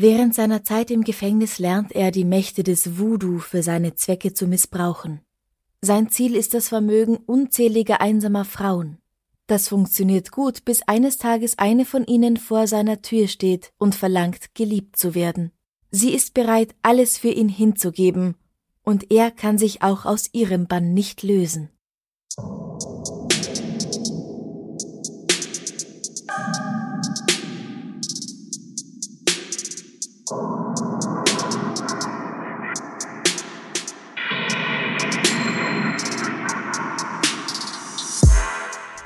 [0.00, 4.46] Während seiner Zeit im Gefängnis lernt er die Mächte des Voodoo für seine Zwecke zu
[4.46, 5.22] missbrauchen.
[5.80, 8.98] Sein Ziel ist das Vermögen unzähliger einsamer Frauen.
[9.48, 14.54] Das funktioniert gut, bis eines Tages eine von ihnen vor seiner Tür steht und verlangt,
[14.54, 15.50] geliebt zu werden.
[15.90, 18.36] Sie ist bereit, alles für ihn hinzugeben,
[18.84, 21.70] und er kann sich auch aus ihrem Bann nicht lösen.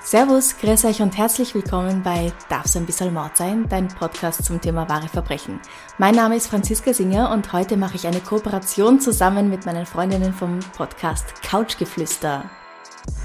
[0.02, 4.60] Servus, grüß euch und herzlich willkommen bei Darf's ein bisschen Mord sein, dein Podcast zum
[4.60, 5.60] Thema wahre Verbrechen.
[5.96, 10.34] Mein Name ist Franziska Singer und heute mache ich eine Kooperation zusammen mit meinen Freundinnen
[10.34, 12.50] vom Podcast Couchgeflüster.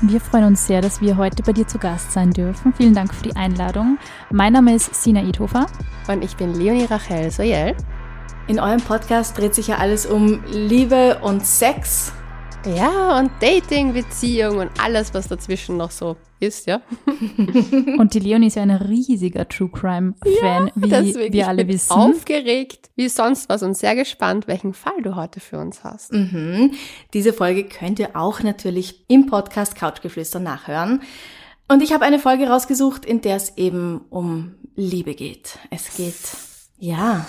[0.01, 2.73] Wir freuen uns sehr, dass wir heute bei dir zu Gast sein dürfen.
[2.73, 3.97] Vielen Dank für die Einladung.
[4.31, 5.65] Mein Name ist Sina Idhofer.
[6.07, 7.75] Und ich bin Leonie Rachel Soyel.
[8.47, 12.13] In eurem Podcast dreht sich ja alles um Liebe und Sex.
[12.75, 16.81] Ja, und Dating, Beziehung und alles, was dazwischen noch so ist, ja.
[17.97, 21.47] Und die Leonie ist ja ein riesiger True Crime Fan, Ja, wie deswegen, wir ich
[21.47, 21.93] alle bin wissen.
[21.93, 26.11] Aufgeregt, wie sonst was und sehr gespannt, welchen Fall du heute für uns hast.
[26.11, 26.73] Mhm.
[27.13, 31.01] Diese Folge könnt ihr auch natürlich im Podcast Couchgeflüster nachhören.
[31.69, 35.57] Und ich habe eine Folge rausgesucht, in der es eben um Liebe geht.
[35.69, 36.15] Es geht,
[36.77, 37.25] ja,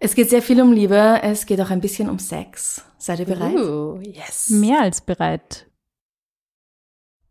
[0.00, 1.20] es geht sehr viel um Liebe.
[1.22, 2.84] Es geht auch ein bisschen um Sex.
[2.98, 3.54] Seid ihr bereit?
[3.54, 4.50] Uh, yes.
[4.50, 5.66] Mehr als bereit.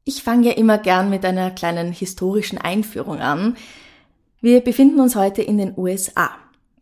[0.04, 3.58] Ich fange ja immer gern mit einer kleinen historischen Einführung an.
[4.40, 6.30] Wir befinden uns heute in den USA.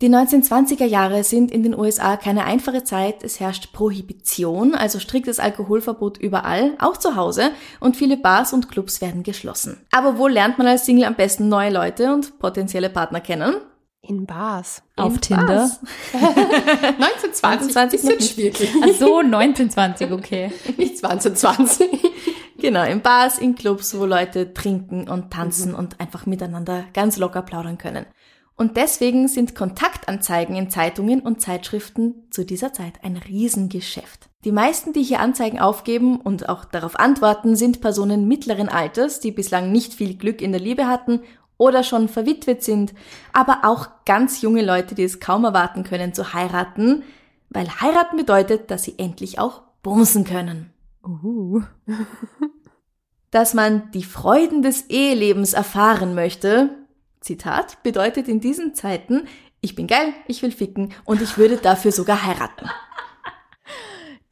[0.02, 3.24] Die 1920er Jahre sind in den USA keine einfache Zeit.
[3.24, 9.00] Es herrscht Prohibition, also striktes Alkoholverbot überall, auch zu Hause, und viele Bars und Clubs
[9.00, 9.78] werden geschlossen.
[9.92, 13.56] Aber wo lernt man als Single am besten neue Leute und potenzielle Partner kennen?
[14.08, 14.84] In Bars.
[14.96, 15.46] Auf In Tinder.
[15.46, 15.80] Bars.
[16.14, 18.70] 1920 1920 noch ist wirklich.
[18.82, 20.52] Ach so, 1920, okay.
[20.78, 21.90] Nicht 2020.
[22.58, 27.42] Genau, in Bars, in Clubs, wo Leute trinken und tanzen und einfach miteinander ganz locker
[27.42, 28.06] plaudern können.
[28.58, 34.30] Und deswegen sind Kontaktanzeigen in Zeitungen und Zeitschriften zu dieser Zeit ein Riesengeschäft.
[34.46, 39.32] Die meisten, die hier Anzeigen aufgeben und auch darauf antworten, sind Personen mittleren Alters, die
[39.32, 41.22] bislang nicht viel Glück in der Liebe hatten
[41.58, 42.94] oder schon verwitwet sind,
[43.34, 47.04] aber auch ganz junge Leute, die es kaum erwarten können zu heiraten,
[47.50, 50.72] weil heiraten bedeutet, dass sie endlich auch bumsen können
[51.08, 51.62] Uh.
[53.32, 56.70] dass man die Freuden des Ehelebens erfahren möchte,
[57.20, 59.28] Zitat, bedeutet in diesen Zeiten,
[59.62, 62.70] ich bin geil, ich will ficken und ich würde dafür sogar heiraten.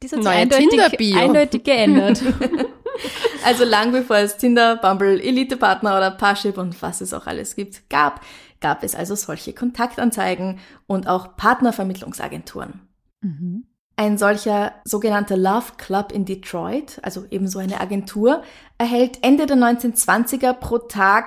[0.00, 2.22] Das hat sich eindeutig, eindeutig geändert.
[3.44, 7.90] Also lang bevor es Tinder, Bumble, Elite-Partner oder Parship und was es auch alles gibt,
[7.90, 8.20] gab,
[8.60, 12.80] gab es also solche Kontaktanzeigen und auch Partnervermittlungsagenturen.
[13.20, 13.66] mhm.
[13.96, 18.42] Ein solcher sogenannter Love Club in Detroit, also ebenso eine Agentur,
[18.76, 21.26] erhält Ende der 1920er pro Tag,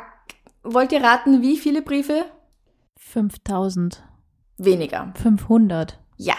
[0.63, 2.25] wollt ihr raten, wie viele Briefe?
[2.97, 4.03] 5000.
[4.57, 5.13] Weniger.
[5.15, 5.97] 500.
[6.17, 6.35] Ja.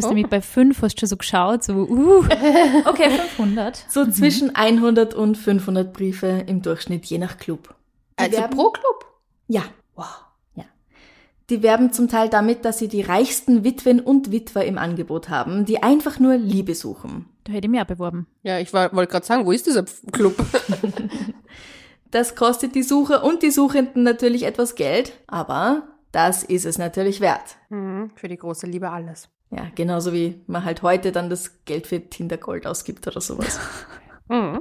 [0.00, 0.14] Du hast Oh.
[0.14, 2.24] nämlich bei 5 hast schon so geschaut, so, uh.
[2.84, 3.84] Okay, 500.
[3.88, 7.74] So zwischen 100 und 500 Briefe im Durchschnitt, je nach Club.
[8.18, 9.04] Die Also werben- pro Club.
[9.48, 9.62] Ja.
[9.96, 10.06] Wow.
[10.54, 10.64] Ja.
[11.50, 15.64] Die werben zum Teil damit, dass sie die reichsten Witwen und Witwer im Angebot haben,
[15.64, 17.26] die einfach nur Liebe suchen.
[17.44, 18.26] Da hätte ich mich auch beworben.
[18.42, 20.36] Ja, ich wollte gerade sagen, wo ist dieser Club?
[22.10, 27.20] Das kostet die Suche und die Suchenden natürlich etwas Geld, aber das ist es natürlich
[27.20, 27.56] wert.
[27.68, 29.28] Mhm, Für die große Liebe alles.
[29.50, 33.58] Ja, genauso wie man halt heute dann das Geld für Tinder Gold ausgibt oder sowas.
[34.30, 34.60] Mhm.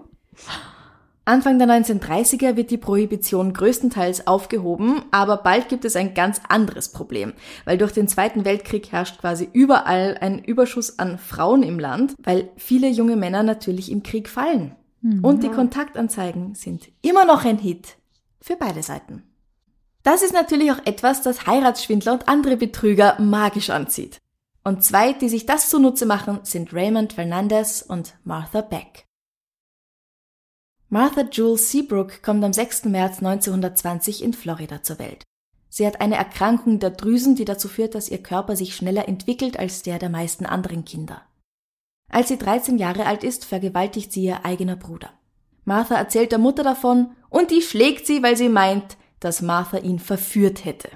[1.26, 6.88] Anfang der 1930er wird die Prohibition größtenteils aufgehoben, aber bald gibt es ein ganz anderes
[6.94, 7.34] Problem,
[7.66, 12.48] weil durch den Zweiten Weltkrieg herrscht quasi überall ein Überschuss an Frauen im Land, weil
[12.56, 14.74] viele junge Männer natürlich im Krieg fallen.
[15.22, 17.98] Und die Kontaktanzeigen sind immer noch ein Hit
[18.42, 19.24] für beide Seiten.
[20.04, 24.20] Das ist natürlich auch etwas, das Heiratsschwindler und andere Betrüger magisch anzieht.
[24.68, 29.06] Und zwei, die sich das zunutze machen, sind Raymond Fernandez und Martha Beck.
[30.90, 32.84] Martha Jules Seabrook kommt am 6.
[32.84, 35.24] März 1920 in Florida zur Welt.
[35.70, 39.58] Sie hat eine Erkrankung der Drüsen, die dazu führt, dass ihr Körper sich schneller entwickelt
[39.58, 41.22] als der der meisten anderen Kinder.
[42.12, 45.14] Als sie 13 Jahre alt ist, vergewaltigt sie ihr eigener Bruder.
[45.64, 50.00] Martha erzählt der Mutter davon und die schlägt sie, weil sie meint, dass Martha ihn
[50.00, 50.90] verführt hätte.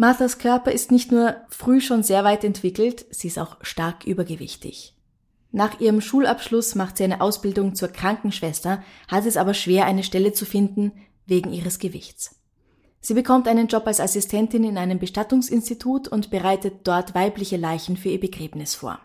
[0.00, 4.94] Marthas Körper ist nicht nur früh schon sehr weit entwickelt, sie ist auch stark übergewichtig.
[5.50, 10.32] Nach ihrem Schulabschluss macht sie eine Ausbildung zur Krankenschwester, hat es aber schwer, eine Stelle
[10.32, 10.92] zu finden
[11.26, 12.36] wegen ihres Gewichts.
[13.00, 18.10] Sie bekommt einen Job als Assistentin in einem Bestattungsinstitut und bereitet dort weibliche Leichen für
[18.10, 19.00] ihr Begräbnis vor.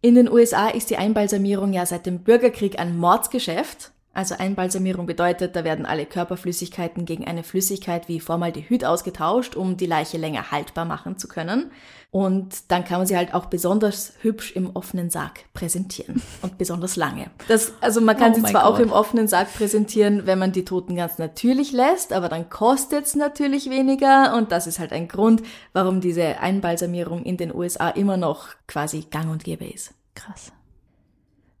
[0.00, 5.56] In den USA ist die Einbalsamierung ja seit dem Bürgerkrieg ein Mordsgeschäft also Einbalsamierung bedeutet,
[5.56, 10.84] da werden alle Körperflüssigkeiten gegen eine Flüssigkeit wie Formaldehyd ausgetauscht, um die Leiche länger haltbar
[10.84, 11.70] machen zu können.
[12.10, 16.96] Und dann kann man sie halt auch besonders hübsch im offenen Sarg präsentieren und besonders
[16.96, 17.30] lange.
[17.48, 18.74] Das, also man kann oh sie zwar God.
[18.74, 23.06] auch im offenen Sarg präsentieren, wenn man die Toten ganz natürlich lässt, aber dann kostet
[23.06, 25.42] es natürlich weniger und das ist halt ein Grund,
[25.72, 29.94] warum diese Einbalsamierung in den USA immer noch quasi gang und gäbe ist.
[30.14, 30.52] Krass.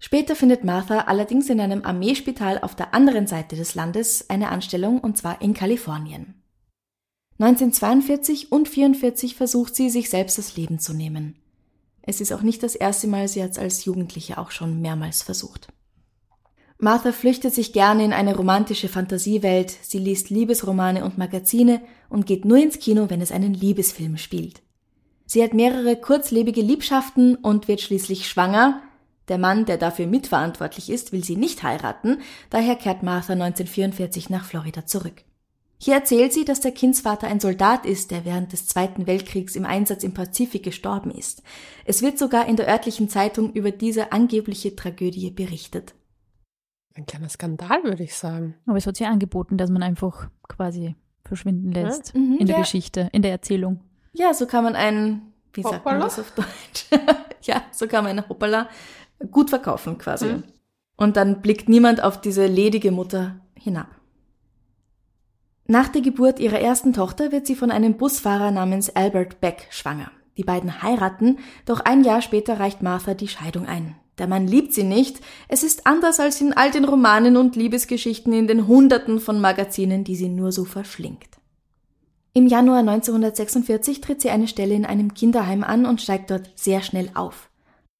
[0.04, 4.98] Später findet Martha allerdings in einem Armeespital auf der anderen Seite des Landes eine Anstellung
[4.98, 6.34] und zwar in Kalifornien.
[7.38, 11.36] 1942 und 1944 versucht sie, sich selbst das Leben zu nehmen.
[12.02, 15.22] Es ist auch nicht das erste Mal, sie hat es als Jugendliche auch schon mehrmals
[15.22, 15.68] versucht.
[16.78, 22.44] Martha flüchtet sich gerne in eine romantische Fantasiewelt, sie liest Liebesromane und Magazine und geht
[22.44, 24.62] nur ins Kino, wenn es einen Liebesfilm spielt.
[25.26, 28.82] Sie hat mehrere kurzlebige Liebschaften und wird schließlich schwanger,
[29.28, 32.18] der Mann, der dafür mitverantwortlich ist, will sie nicht heiraten,
[32.50, 35.24] daher kehrt Martha 1944 nach Florida zurück.
[35.84, 39.66] Hier erzählt sie, dass der Kindsvater ein Soldat ist, der während des Zweiten Weltkriegs im
[39.66, 41.42] Einsatz im Pazifik gestorben ist.
[41.84, 45.94] Es wird sogar in der örtlichen Zeitung über diese angebliche Tragödie berichtet.
[46.94, 48.54] Ein kleiner Skandal, würde ich sagen.
[48.66, 52.20] Aber es wird ja angeboten, dass man einfach quasi verschwinden lässt ja?
[52.20, 52.62] mhm, in der ja.
[52.62, 53.80] Geschichte, in der Erzählung.
[54.12, 55.80] Ja, so kann man einen, wie Hoppala?
[55.80, 56.86] sagt man das auf Deutsch?
[57.42, 58.68] ja, so kann man einen Hoppala
[59.30, 60.26] gut verkaufen quasi.
[60.26, 60.44] Mhm.
[60.96, 63.88] Und dann blickt niemand auf diese ledige Mutter hinab.
[65.66, 70.10] Nach der Geburt ihrer ersten Tochter wird sie von einem Busfahrer namens Albert Beck schwanger.
[70.36, 73.96] Die beiden heiraten, doch ein Jahr später reicht Martha die Scheidung ein.
[74.18, 75.20] Der Mann liebt sie nicht.
[75.48, 80.04] Es ist anders als in all den Romanen und Liebesgeschichten in den Hunderten von Magazinen,
[80.04, 81.38] die sie nur so verschlingt.
[82.34, 86.82] Im Januar 1946 tritt sie eine Stelle in einem Kinderheim an und steigt dort sehr
[86.82, 87.50] schnell auf.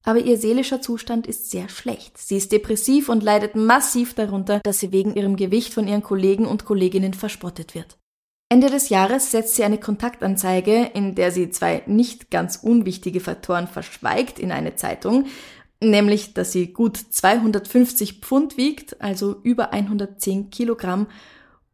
[0.03, 2.17] Aber ihr seelischer Zustand ist sehr schlecht.
[2.17, 6.45] Sie ist depressiv und leidet massiv darunter, dass sie wegen ihrem Gewicht von ihren Kollegen
[6.45, 7.97] und Kolleginnen verspottet wird.
[8.49, 13.67] Ende des Jahres setzt sie eine Kontaktanzeige, in der sie zwei nicht ganz unwichtige Faktoren
[13.67, 15.25] verschweigt, in eine Zeitung,
[15.81, 21.07] nämlich, dass sie gut 250 Pfund wiegt, also über 110 Kilogramm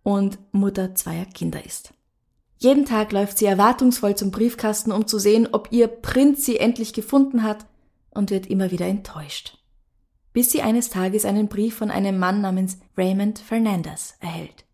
[0.04, 1.94] und Mutter zweier Kinder ist.
[2.60, 6.94] Jeden Tag läuft sie erwartungsvoll zum Briefkasten, um zu sehen, ob ihr Prinz sie endlich
[6.94, 7.66] gefunden hat
[8.20, 9.58] und wird immer wieder enttäuscht.
[10.34, 14.66] Bis sie eines Tages einen Brief von einem Mann namens Raymond Fernandez erhält.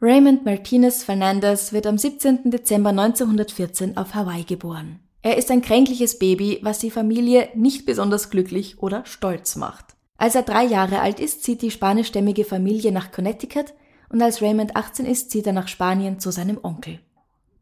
[0.00, 2.50] Raymond Martinez Fernandez wird am 17.
[2.50, 5.00] Dezember 1914 auf Hawaii geboren.
[5.22, 9.96] Er ist ein kränkliches Baby, was die Familie nicht besonders glücklich oder stolz macht.
[10.16, 13.74] Als er drei Jahre alt ist, zieht die spanischstämmige Familie nach Connecticut
[14.08, 17.00] und als Raymond 18 ist, zieht er nach Spanien zu seinem Onkel.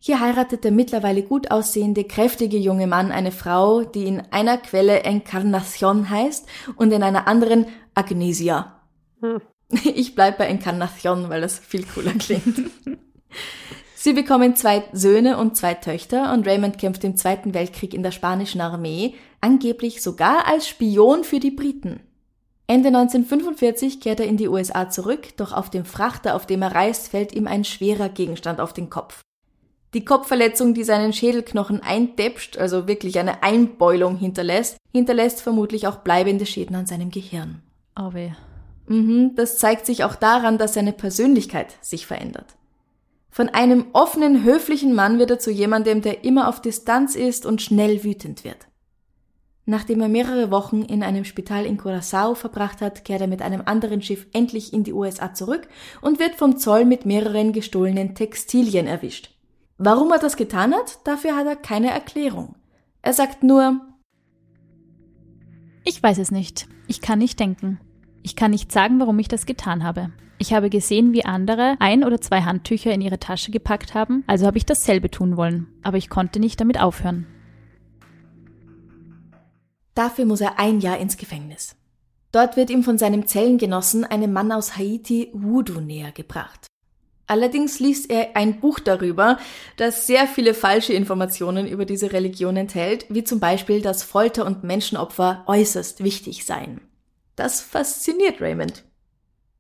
[0.06, 5.02] Hier heiratet der mittlerweile gut aussehende, kräftige junge Mann eine Frau, die in einer Quelle
[5.02, 6.46] Encarnacion heißt
[6.76, 8.82] und in einer anderen Agnesia.
[9.22, 9.40] Hm.
[9.94, 12.70] Ich bleib bei Encarnacion, weil das viel cooler klingt.
[13.94, 18.10] Sie bekommen zwei Söhne und zwei Töchter und Raymond kämpft im Zweiten Weltkrieg in der
[18.10, 22.00] spanischen Armee, angeblich sogar als Spion für die Briten.
[22.66, 26.74] Ende 1945 kehrt er in die USA zurück, doch auf dem Frachter, auf dem er
[26.74, 29.24] reist, fällt ihm ein schwerer Gegenstand auf den Kopf.
[29.94, 36.46] Die Kopfverletzung, die seinen Schädelknochen eindäpscht, also wirklich eine Einbeulung hinterlässt, hinterlässt vermutlich auch bleibende
[36.46, 37.62] Schäden an seinem Gehirn.
[37.96, 38.30] Oh weh.
[38.88, 42.56] Mhm, das zeigt sich auch daran, dass seine Persönlichkeit sich verändert.
[43.30, 47.62] Von einem offenen, höflichen Mann wird er zu jemandem, der immer auf Distanz ist und
[47.62, 48.66] schnell wütend wird.
[49.66, 53.62] Nachdem er mehrere Wochen in einem Spital in Curaçao verbracht hat, kehrt er mit einem
[53.64, 55.68] anderen Schiff endlich in die USA zurück
[56.02, 59.33] und wird vom Zoll mit mehreren gestohlenen Textilien erwischt.
[59.84, 62.54] Warum er das getan hat, dafür hat er keine Erklärung.
[63.02, 63.82] Er sagt nur
[65.84, 66.66] Ich weiß es nicht.
[66.86, 67.78] Ich kann nicht denken.
[68.22, 70.10] Ich kann nicht sagen, warum ich das getan habe.
[70.38, 74.46] Ich habe gesehen, wie andere ein oder zwei Handtücher in ihre Tasche gepackt haben, also
[74.46, 77.26] habe ich dasselbe tun wollen, aber ich konnte nicht damit aufhören.
[79.94, 81.76] Dafür muss er ein Jahr ins Gefängnis.
[82.32, 86.68] Dort wird ihm von seinem Zellengenossen, einem Mann aus Haiti, Voodoo näher gebracht.
[87.26, 89.38] Allerdings liest er ein Buch darüber,
[89.76, 94.62] das sehr viele falsche Informationen über diese Religion enthält, wie zum Beispiel, dass Folter und
[94.62, 96.80] Menschenopfer äußerst wichtig seien.
[97.36, 98.84] Das fasziniert Raymond.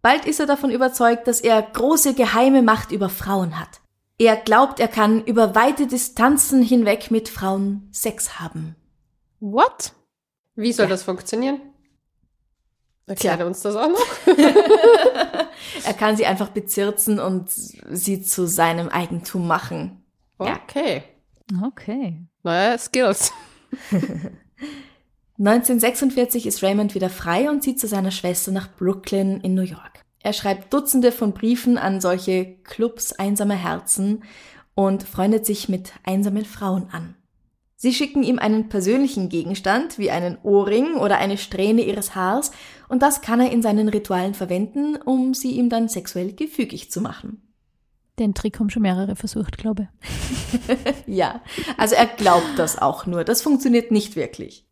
[0.02, 3.80] Bald ist er davon überzeugt, dass er große geheime Macht über Frauen hat.
[4.18, 8.76] Er glaubt, er kann über weite Distanzen hinweg mit Frauen Sex haben.
[9.40, 9.92] What?
[10.54, 10.90] Wie soll Ja.
[10.90, 11.60] das funktionieren?
[13.06, 13.46] Erklärt Tja.
[13.46, 14.36] uns das auch noch?
[15.84, 20.02] Er kann sie einfach bezirzen und sie zu seinem Eigentum machen.
[20.40, 20.58] Ja.
[20.62, 21.02] Okay.
[21.62, 22.22] Okay.
[22.42, 23.32] Neue Skills.
[25.38, 30.04] 1946 ist Raymond wieder frei und zieht zu seiner Schwester nach Brooklyn in New York.
[30.20, 34.22] Er schreibt Dutzende von Briefen an solche Clubs einsamer Herzen
[34.74, 37.16] und freundet sich mit einsamen Frauen an.
[37.76, 42.52] Sie schicken ihm einen persönlichen Gegenstand wie einen Ohrring oder eine Strähne ihres Haars
[42.88, 47.00] und das kann er in seinen Ritualen verwenden, um sie ihm dann sexuell gefügig zu
[47.00, 47.40] machen.
[48.18, 49.88] Den Trick haben schon mehrere versucht, glaube
[51.06, 51.40] Ja,
[51.76, 53.24] also er glaubt das auch nur.
[53.24, 54.68] Das funktioniert nicht wirklich.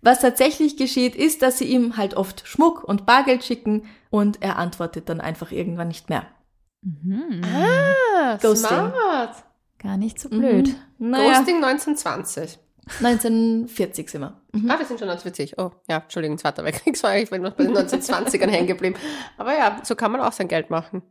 [0.00, 4.56] Was tatsächlich geschieht, ist, dass sie ihm halt oft Schmuck und Bargeld schicken und er
[4.56, 6.26] antwortet dann einfach irgendwann nicht mehr.
[6.82, 7.04] ich.
[7.04, 7.42] Mhm.
[7.44, 8.68] Ah, Ghosting.
[8.68, 9.44] smart.
[9.78, 10.68] Gar nicht so blöd.
[10.98, 11.10] Mhm.
[11.10, 12.58] Naja, Ghosting 1920.
[12.86, 14.40] 1940 sind wir.
[14.52, 14.70] Mhm.
[14.70, 15.58] Ah, wir sind schon 1940.
[15.58, 16.96] Oh, ja, Entschuldigung, Zweiter Weltkrieg.
[17.22, 18.96] Ich bin noch bei den 1920ern hängen geblieben.
[19.36, 21.02] Aber ja, so kann man auch sein Geld machen.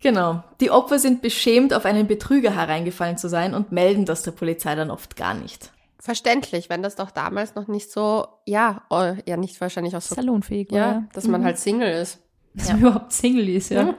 [0.00, 0.42] Genau.
[0.60, 4.74] Die Opfer sind beschämt, auf einen Betrüger hereingefallen zu sein und melden das der Polizei
[4.74, 5.70] dann oft gar nicht.
[5.98, 10.14] Verständlich, wenn das doch damals noch nicht so, ja, oh, ja, nicht wahrscheinlich auch so,
[10.14, 11.04] Salonfähig war ja, ja.
[11.12, 12.18] dass man halt Single ist.
[12.54, 13.94] Dass man überhaupt Single ist, ja.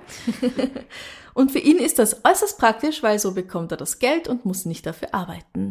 [1.34, 4.66] Und für ihn ist das äußerst praktisch, weil so bekommt er das Geld und muss
[4.66, 5.71] nicht dafür arbeiten.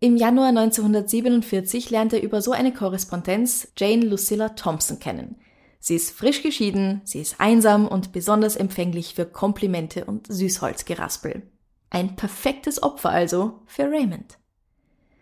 [0.00, 5.36] Im Januar 1947 lernt er über so eine Korrespondenz Jane Lucilla Thompson kennen.
[5.80, 11.42] Sie ist frisch geschieden, sie ist einsam und besonders empfänglich für Komplimente und Süßholzgeraspel.
[11.90, 14.38] Ein perfektes Opfer also für Raymond.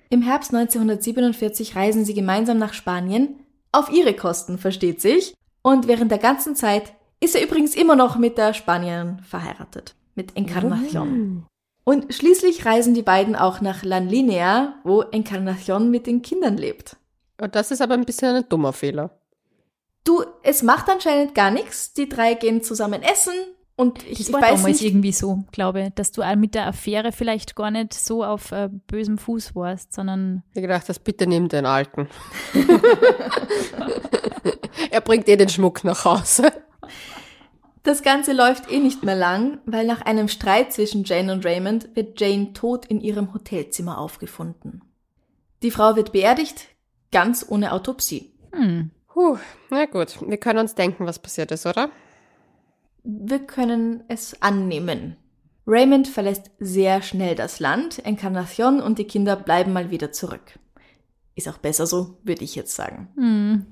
[0.09, 3.41] Im Herbst 1947 reisen sie gemeinsam nach Spanien,
[3.73, 8.19] auf ihre Kosten, versteht sich, und während der ganzen Zeit ist er übrigens immer noch
[8.19, 11.47] mit der Spanierin verheiratet, mit Encarnacion.
[11.85, 16.97] Und schließlich reisen die beiden auch nach La Linea, wo Encarnacion mit den Kindern lebt.
[17.41, 19.11] Und das ist aber ein bisschen ein dummer Fehler.
[20.05, 21.93] Du, es macht anscheinend gar nichts.
[21.93, 23.33] Die drei gehen zusammen essen
[23.75, 24.85] und ich, Das ich war weiß damals nicht.
[24.85, 28.69] irgendwie so, glaube ich, dass du mit der Affäre vielleicht gar nicht so auf äh,
[28.69, 32.09] bösem Fuß warst, sondern Ich hab gedacht, das bitte nimm den Alten.
[34.91, 36.53] er bringt eh den Schmuck nach Hause.
[37.83, 41.97] Das Ganze läuft eh nicht mehr lang, weil nach einem Streit zwischen Jane und Raymond
[41.97, 44.83] wird Jane tot in ihrem Hotelzimmer aufgefunden.
[45.63, 46.69] Die Frau wird beerdigt,
[47.11, 48.33] ganz ohne Autopsie.
[48.53, 49.37] hm, Puh,
[49.69, 51.91] na gut, wir können uns denken, was passiert ist, oder?
[53.05, 55.17] Wir können es annehmen.
[55.67, 60.59] Raymond verlässt sehr schnell das Land, Encarnacion und die Kinder bleiben mal wieder zurück.
[61.35, 63.09] Ist auch besser so, würde ich jetzt sagen.
[63.17, 63.67] hm.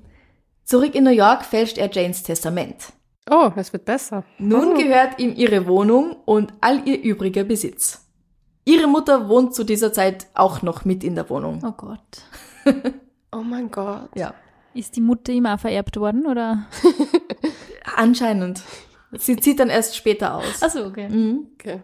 [0.63, 2.93] Zurück in New York fälscht er Janes Testament.
[3.33, 4.23] Oh, es wird besser.
[4.37, 4.77] Nun Oh.
[4.77, 8.05] gehört ihm ihre Wohnung und all ihr übriger Besitz.
[8.65, 11.61] Ihre Mutter wohnt zu dieser Zeit auch noch mit in der Wohnung.
[11.65, 12.23] Oh Gott.
[13.33, 14.09] Oh mein Gott.
[14.13, 14.33] Ja.
[14.73, 16.67] Ist die Mutter ihm auch vererbt worden, oder?
[17.95, 18.61] Anscheinend.
[19.13, 20.61] Sie zieht dann erst später aus.
[20.61, 21.07] Achso, okay.
[21.07, 21.47] Mhm.
[21.53, 21.81] Okay.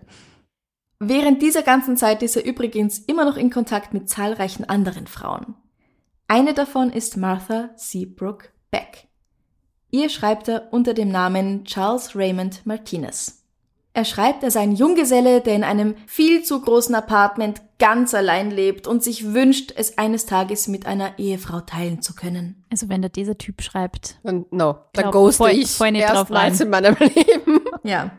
[0.99, 5.55] Während dieser ganzen Zeit ist er übrigens immer noch in Kontakt mit zahlreichen anderen Frauen.
[6.27, 9.06] Eine davon ist Martha Seabrook Beck.
[9.89, 13.43] Ihr schreibt er unter dem Namen Charles Raymond Martinez.
[13.93, 18.51] Er schreibt, er sei ein Junggeselle, der in einem viel zu großen Apartment ganz allein
[18.51, 22.63] lebt und sich wünscht, es eines Tages mit einer Ehefrau teilen zu können.
[22.71, 24.19] Also wenn da dieser Typ schreibt.
[24.21, 26.53] Und no, da ghoste voll- ich voll nicht drauf rein.
[26.59, 27.61] in meinem Leben.
[27.83, 28.11] Ja.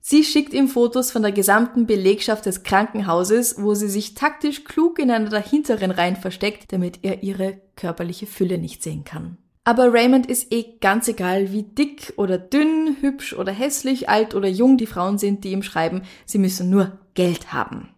[0.00, 4.98] Sie schickt ihm Fotos von der gesamten Belegschaft des Krankenhauses, wo sie sich taktisch klug
[4.98, 9.36] in einer der hinteren Reihen versteckt, damit er ihre körperliche Fülle nicht sehen kann.
[9.64, 14.48] Aber Raymond ist eh ganz egal, wie dick oder dünn, hübsch oder hässlich, alt oder
[14.48, 17.88] jung die Frauen sind, die ihm schreiben, sie müssen nur Geld haben.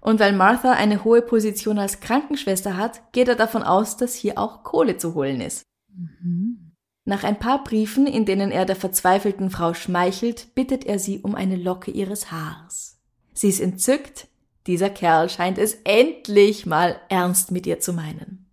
[0.00, 4.38] Und weil Martha eine hohe Position als Krankenschwester hat, geht er davon aus, dass hier
[4.38, 5.62] auch Kohle zu holen ist.
[7.06, 11.34] Nach ein paar Briefen, in denen er der verzweifelten Frau schmeichelt, bittet er sie um
[11.34, 12.98] eine Locke ihres Haars.
[13.34, 14.28] Sie ist entzückt,
[14.66, 18.43] dieser Kerl scheint es endlich mal ernst mit ihr zu meinen.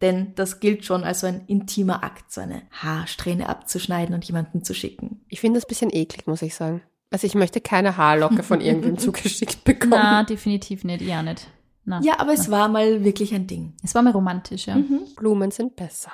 [0.00, 4.64] Denn das gilt schon als so ein intimer Akt, so eine Haarsträhne abzuschneiden und jemanden
[4.64, 5.20] zu schicken.
[5.28, 6.82] Ich finde das ein bisschen eklig, muss ich sagen.
[7.10, 9.90] Also ich möchte keine Haarlocke von irgendwem zugeschickt bekommen.
[9.90, 11.48] Na, definitiv nicht, ja nicht.
[11.84, 12.00] Na.
[12.02, 13.74] Ja, aber es war mal wirklich ein Ding.
[13.82, 14.78] Es war mir romantisch, ja.
[15.16, 16.12] Blumen sind besser.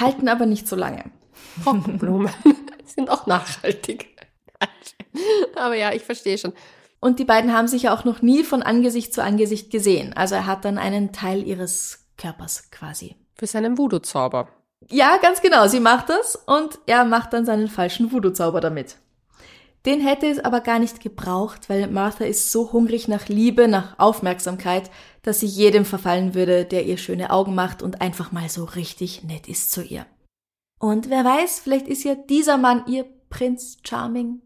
[0.00, 1.04] halten aber nicht so lange.
[1.64, 2.32] Trockenblumen
[2.84, 4.08] sind auch nachhaltig.
[5.56, 6.52] Aber ja, ich verstehe schon.
[7.00, 10.12] Und die beiden haben sich ja auch noch nie von Angesicht zu Angesicht gesehen.
[10.12, 13.16] Also er hat dann einen Teil ihres Körpers quasi.
[13.34, 14.48] Für seinen Voodoo-Zauber.
[14.88, 15.66] Ja, ganz genau.
[15.66, 18.96] Sie macht das und er macht dann seinen falschen Voodoo-Zauber damit.
[19.86, 23.98] Den hätte es aber gar nicht gebraucht, weil Martha ist so hungrig nach Liebe, nach
[23.98, 24.90] Aufmerksamkeit,
[25.22, 29.24] dass sie jedem verfallen würde, der ihr schöne Augen macht und einfach mal so richtig
[29.24, 30.04] nett ist zu ihr.
[30.78, 34.42] Und wer weiß, vielleicht ist ja dieser Mann ihr Prinz Charming.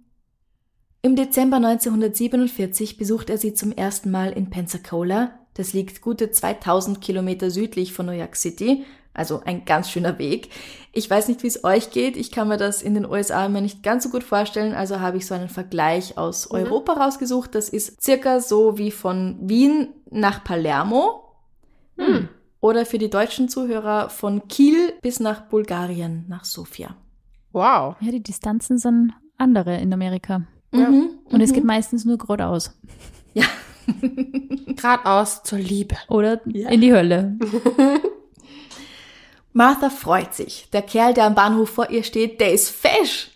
[1.02, 5.43] Im Dezember 1947 besucht er sie zum ersten Mal in Pensacola.
[5.54, 10.50] Das liegt gute 2000 Kilometer südlich von New York City, also ein ganz schöner Weg.
[10.92, 12.16] Ich weiß nicht, wie es euch geht.
[12.16, 14.74] Ich kann mir das in den USA immer nicht ganz so gut vorstellen.
[14.74, 16.56] Also habe ich so einen Vergleich aus Mhm.
[16.58, 17.54] Europa rausgesucht.
[17.54, 21.22] Das ist circa so wie von Wien nach Palermo.
[21.96, 22.28] Hm.
[22.60, 26.96] Oder für die deutschen Zuhörer von Kiel bis nach Bulgarien, nach Sofia.
[27.52, 27.94] Wow.
[28.00, 30.42] Ja, die Distanzen sind andere in Amerika.
[30.72, 31.54] Mhm, Und es mhm.
[31.54, 32.76] geht meistens nur geradeaus.
[33.34, 33.44] Ja.
[34.76, 35.96] Geradeaus zur Liebe.
[36.08, 36.70] Oder Ja.
[36.70, 37.36] in die Hölle.
[39.52, 40.68] Martha freut sich.
[40.72, 43.30] Der Kerl, der am Bahnhof vor ihr steht, der ist fesch.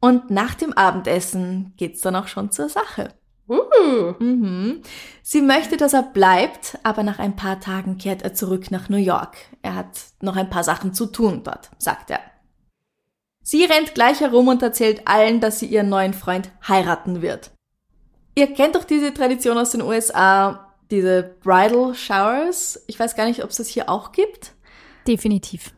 [0.00, 3.12] Und nach dem Abendessen geht's dann auch schon zur Sache.
[3.48, 4.14] Uh.
[4.20, 4.80] Mhm.
[5.22, 8.96] Sie möchte, dass er bleibt, aber nach ein paar Tagen kehrt er zurück nach New
[8.96, 9.36] York.
[9.60, 12.20] Er hat noch ein paar Sachen zu tun dort, sagt er.
[13.42, 17.50] Sie rennt gleich herum und erzählt allen, dass sie ihren neuen Freund heiraten wird.
[18.34, 22.82] Ihr kennt doch diese Tradition aus den USA, diese Bridal Showers.
[22.86, 24.54] Ich weiß gar nicht, ob es das hier auch gibt.
[25.06, 25.72] Definitiv.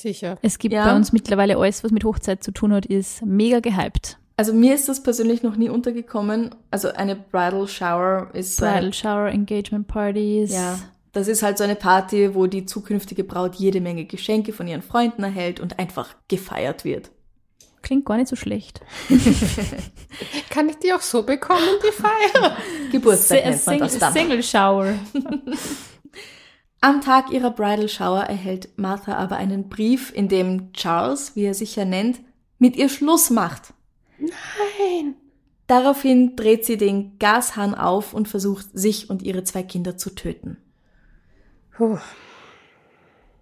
[0.00, 0.36] Sicher.
[0.42, 0.84] Es gibt Ja.
[0.84, 4.18] bei uns mittlerweile alles, was mit Hochzeit zu tun hat, ist mega gehypt.
[4.36, 6.54] Also mir ist das persönlich noch nie untergekommen.
[6.70, 10.52] Also eine Bridal Shower ist so Bridal Shower, Engagement Parties.
[10.52, 10.78] Ja,
[11.12, 14.82] das ist halt so eine Party, wo die zukünftige Braut jede Menge Geschenke von ihren
[14.82, 17.10] Freunden erhält und einfach gefeiert wird.
[17.86, 18.80] Klingt gar nicht so schlecht.
[20.50, 22.56] Kann ich die auch so bekommen, die Feier?
[22.90, 24.12] Geburtstag nennt man das dann.
[24.12, 24.94] Single Shower.
[26.80, 31.54] Am Tag ihrer Bridal Shower erhält Martha aber einen Brief, in dem Charles, wie er
[31.54, 32.18] sich ja nennt,
[32.58, 33.72] mit ihr Schluss macht.
[34.18, 35.14] Nein.
[35.68, 40.56] Daraufhin dreht sie den Gashahn auf und versucht, sich und ihre zwei Kinder zu töten.
[41.76, 41.98] Puh.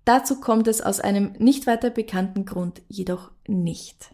[0.04, 4.10] Dazu kommt es aus einem nicht weiter bekannten Grund jedoch nicht.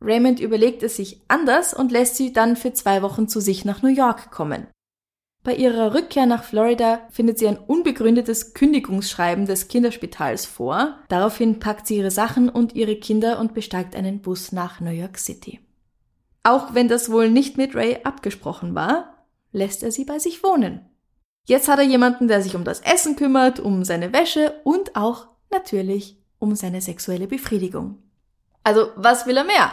[0.00, 3.82] Raymond überlegt es sich anders und lässt sie dann für zwei Wochen zu sich nach
[3.82, 4.68] New York kommen.
[5.44, 10.98] Bei ihrer Rückkehr nach Florida findet sie ein unbegründetes Kündigungsschreiben des Kinderspitals vor.
[11.08, 15.18] Daraufhin packt sie ihre Sachen und ihre Kinder und besteigt einen Bus nach New York
[15.18, 15.60] City.
[16.42, 20.80] Auch wenn das wohl nicht mit Ray abgesprochen war, lässt er sie bei sich wohnen.
[21.46, 25.28] Jetzt hat er jemanden, der sich um das Essen kümmert, um seine Wäsche und auch
[25.50, 28.02] natürlich um seine sexuelle Befriedigung.
[28.64, 29.72] Also, was will er mehr?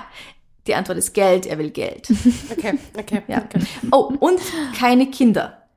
[0.67, 2.07] Die Antwort ist Geld, er will Geld.
[2.51, 3.21] Okay, okay.
[3.27, 3.43] Ja.
[3.43, 3.61] okay.
[3.91, 4.39] Oh, und
[4.77, 5.67] keine Kinder.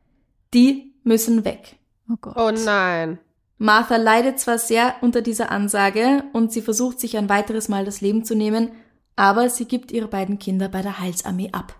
[0.54, 1.76] Die müssen weg.
[2.10, 2.36] Oh Gott.
[2.36, 3.18] Oh nein.
[3.58, 8.00] Martha leidet zwar sehr unter dieser Ansage und sie versucht sich ein weiteres Mal das
[8.00, 8.70] Leben zu nehmen,
[9.16, 11.74] aber sie gibt ihre beiden Kinder bei der Heilsarmee ab.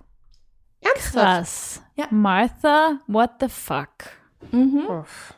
[0.80, 1.12] Ernsthaft?
[1.12, 1.82] Krass.
[1.94, 2.06] Ja.
[2.10, 3.88] Martha, what the fuck?
[4.50, 4.86] Mhm.
[4.88, 5.34] Uff.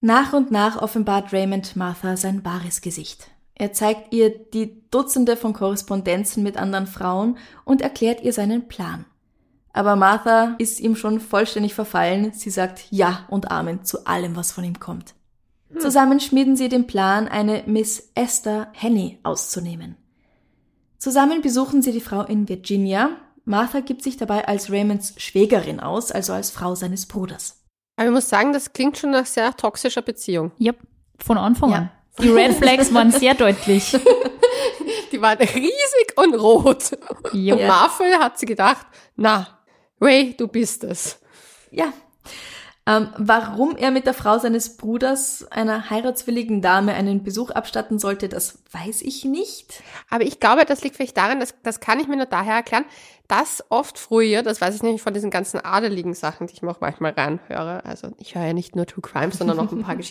[0.00, 3.30] Nach und nach offenbart Raymond Martha sein wahres Gesicht.
[3.62, 9.04] Er zeigt ihr die Dutzende von Korrespondenzen mit anderen Frauen und erklärt ihr seinen Plan.
[9.72, 12.32] Aber Martha ist ihm schon vollständig verfallen.
[12.32, 15.14] Sie sagt Ja und Amen zu allem, was von ihm kommt.
[15.78, 19.94] Zusammen schmieden sie den Plan, eine Miss Esther Henny auszunehmen.
[20.98, 23.10] Zusammen besuchen sie die Frau in Virginia.
[23.44, 27.62] Martha gibt sich dabei als Raymonds Schwägerin aus, also als Frau seines Bruders.
[27.94, 30.50] Aber ich muss sagen, das klingt schon nach sehr toxischer Beziehung.
[30.58, 30.80] Yep,
[31.20, 31.76] von Anfang Ja.
[31.76, 31.90] an.
[32.18, 33.92] Die Red Flags waren sehr deutlich.
[35.12, 36.92] Die waren riesig und rot.
[37.32, 37.56] Jo.
[37.56, 39.58] Und Marvel hat sie gedacht, na,
[40.00, 41.18] Ray, du bist es.
[41.70, 41.92] Ja.
[42.84, 48.28] Ähm, warum er mit der Frau seines Bruders, einer heiratswilligen Dame, einen Besuch abstatten sollte,
[48.28, 49.82] das weiß ich nicht.
[50.10, 52.84] Aber ich glaube, das liegt vielleicht daran, dass, das kann ich mir nur daher erklären,
[53.28, 56.70] dass oft früher, das weiß ich nämlich von diesen ganzen adeligen Sachen, die ich mir
[56.70, 59.96] auch manchmal reinhöre, also ich höre ja nicht nur True Crime, sondern auch ein paar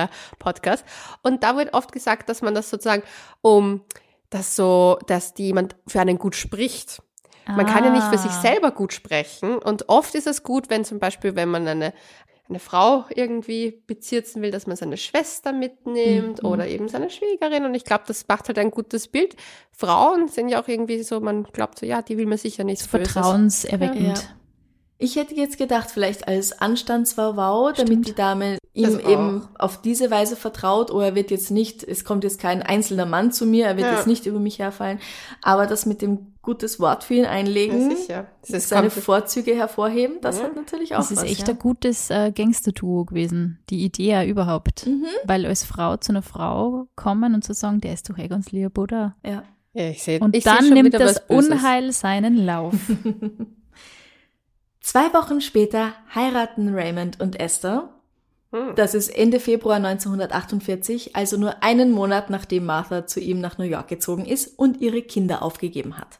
[0.00, 3.02] Geschichtspodcasts, äh, und da wird oft gesagt, dass man das sozusagen
[3.40, 3.82] um,
[4.30, 7.00] dass so, dass die jemand für einen gut spricht.
[7.48, 8.40] Man kann ja nicht für sich Ah.
[8.42, 9.56] selber gut sprechen.
[9.58, 11.94] Und oft ist es gut, wenn zum Beispiel, wenn man eine,
[12.48, 16.48] eine Frau irgendwie bezirzen will, dass man seine Schwester mitnimmt Mhm.
[16.48, 17.64] oder eben seine Schwägerin.
[17.64, 19.34] Und ich glaube, das macht halt ein gutes Bild.
[19.72, 22.86] Frauen sind ja auch irgendwie so, man glaubt so, ja, die will mir sicher nichts
[22.88, 23.12] Böses.
[23.12, 24.18] Vertrauenserweckend.
[24.18, 24.24] Ja.
[24.98, 30.36] Ich hätte jetzt gedacht, vielleicht als Anstandswauwau, damit die Dame ihm eben auf diese Weise
[30.36, 33.76] vertraut, oh, er wird jetzt nicht, es kommt jetzt kein einzelner Mann zu mir, er
[33.76, 33.94] wird Ja.
[33.94, 34.98] jetzt nicht über mich herfallen,
[35.42, 38.26] aber das mit dem gutes Wort für ihn einlegen, Ja, sicher.
[38.42, 40.44] Das ist seine Vorzüge hervorheben, das Ja.
[40.44, 41.54] hat natürlich auch Das ist was, echt ja.
[41.54, 43.58] ein gutes äh, Gangster-Duo gewesen.
[43.70, 44.86] Die Idee ja überhaupt.
[44.86, 45.06] Mhm.
[45.24, 48.52] Weil als Frau zu einer Frau kommen und zu sagen, der ist doch eh ganz
[48.52, 49.16] lieb, oder?
[49.24, 49.42] Ja.
[49.72, 51.22] Ja, ich sehe Und ich seh dann schon nimmt das was.
[51.28, 52.74] Unheil seinen Lauf.
[54.80, 57.88] Zwei Wochen später heiraten Raymond und Esther.
[58.52, 58.74] Hm.
[58.76, 63.64] Das ist Ende Februar 1948, also nur einen Monat nachdem Martha zu ihm nach New
[63.64, 66.18] York gezogen ist und ihre Kinder aufgegeben hat.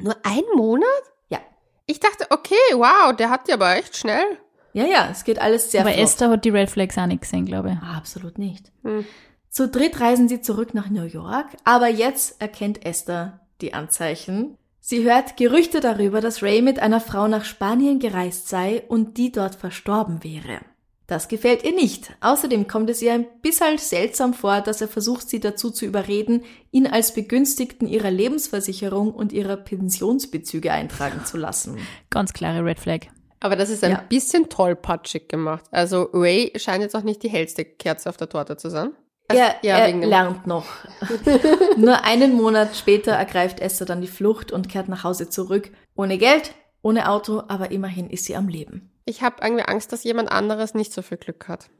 [0.00, 0.86] Nur ein Monat?
[1.28, 1.38] Ja.
[1.86, 4.24] Ich dachte, okay, wow, der hat die aber echt schnell.
[4.72, 6.04] Ja, ja, es geht alles sehr Aber flott.
[6.04, 7.78] Esther hat die Red Flags auch nicht gesehen, glaube ich.
[7.82, 8.70] Ah, Absolut nicht.
[8.82, 9.04] Hm.
[9.50, 14.56] Zu dritt reisen sie zurück nach New York, aber jetzt erkennt Esther die Anzeichen.
[14.80, 19.32] Sie hört Gerüchte darüber, dass Ray mit einer Frau nach Spanien gereist sei und die
[19.32, 20.60] dort verstorben wäre.
[21.08, 22.12] Das gefällt ihr nicht.
[22.20, 26.44] Außerdem kommt es ihr ein bisschen seltsam vor, dass er versucht, sie dazu zu überreden,
[26.70, 31.78] ihn als Begünstigten ihrer Lebensversicherung und ihrer Pensionsbezüge eintragen zu lassen.
[32.10, 33.00] Ganz klare Red Flag.
[33.40, 34.04] Aber das ist ein Ja.
[34.06, 35.64] bisschen tollpatschig gemacht.
[35.70, 38.90] Also Ray scheint jetzt auch nicht die hellste Kerze auf der Torte zu sein.
[39.28, 40.66] Also, Er, ja, er lernt noch.
[41.78, 45.70] Nur einen Monat später ergreift Esther dann die Flucht und kehrt nach Hause zurück.
[45.94, 48.90] Ohne Geld, ohne Auto, aber immerhin ist sie am Leben.
[49.08, 51.70] Ich habe irgendwie Angst, dass jemand anderes nicht so viel Glück hat.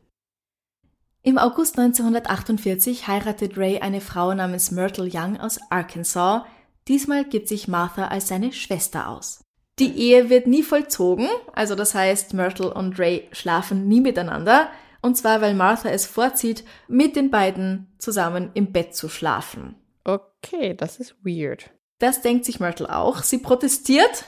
[1.23, 6.45] Im August 1948 heiratet Ray eine Frau namens Myrtle Young aus Arkansas.
[6.89, 9.45] Diesmal gibt sich Martha als seine Schwester aus.
[9.79, 14.71] Die Ehe wird nie vollzogen, also das heißt, Myrtle und Ray schlafen nie miteinander,
[15.03, 19.75] und zwar weil Martha es vorzieht, mit den beiden zusammen im Bett zu schlafen.
[20.05, 21.71] Okay, das ist weird.
[21.99, 23.23] Das denkt sich Myrtle auch.
[23.23, 24.25] Sie protestiert.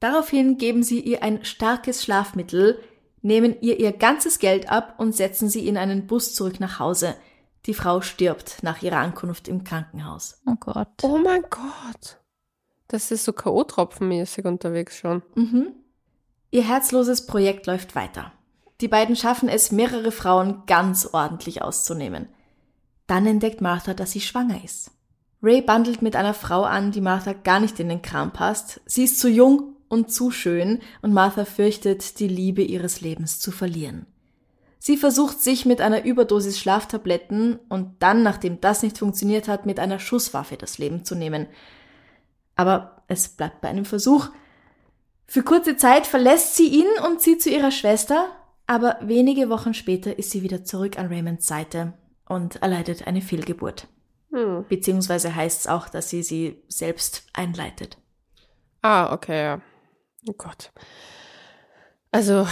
[0.00, 2.80] Daraufhin geben sie ihr ein starkes Schlafmittel,
[3.22, 7.16] nehmen ihr ihr ganzes Geld ab und setzen sie in einen Bus zurück nach Hause.
[7.66, 10.40] Die Frau stirbt nach ihrer Ankunft im Krankenhaus.
[10.46, 10.88] Oh Gott.
[11.02, 12.18] Oh mein Gott.
[12.86, 15.22] Das ist so K.O.-Tropfenmäßig unterwegs schon.
[15.34, 15.72] Mhm.
[16.50, 18.32] Ihr herzloses Projekt läuft weiter.
[18.80, 22.28] Die beiden schaffen es, mehrere Frauen ganz ordentlich auszunehmen.
[23.06, 24.92] Dann entdeckt Martha, dass sie schwanger ist.
[25.42, 28.80] Ray bandelt mit einer Frau an, die Martha gar nicht in den Kram passt.
[28.86, 33.50] Sie ist zu jung und zu schön und Martha fürchtet, die Liebe ihres Lebens zu
[33.50, 34.06] verlieren.
[34.78, 39.80] Sie versucht sich mit einer Überdosis Schlaftabletten und dann, nachdem das nicht funktioniert hat, mit
[39.80, 41.46] einer Schusswaffe das Leben zu nehmen.
[42.54, 44.28] Aber es bleibt bei einem Versuch.
[45.26, 48.28] Für kurze Zeit verlässt sie ihn und zieht zu ihrer Schwester,
[48.66, 51.94] aber wenige Wochen später ist sie wieder zurück an Raymonds Seite
[52.26, 53.88] und erleidet eine Fehlgeburt.
[54.30, 54.64] Hm.
[54.68, 57.98] Beziehungsweise heißt es auch, dass sie sie selbst einleitet.
[58.82, 59.60] Ah, okay, ja.
[60.28, 60.70] Oh Gott.
[62.10, 62.46] Also,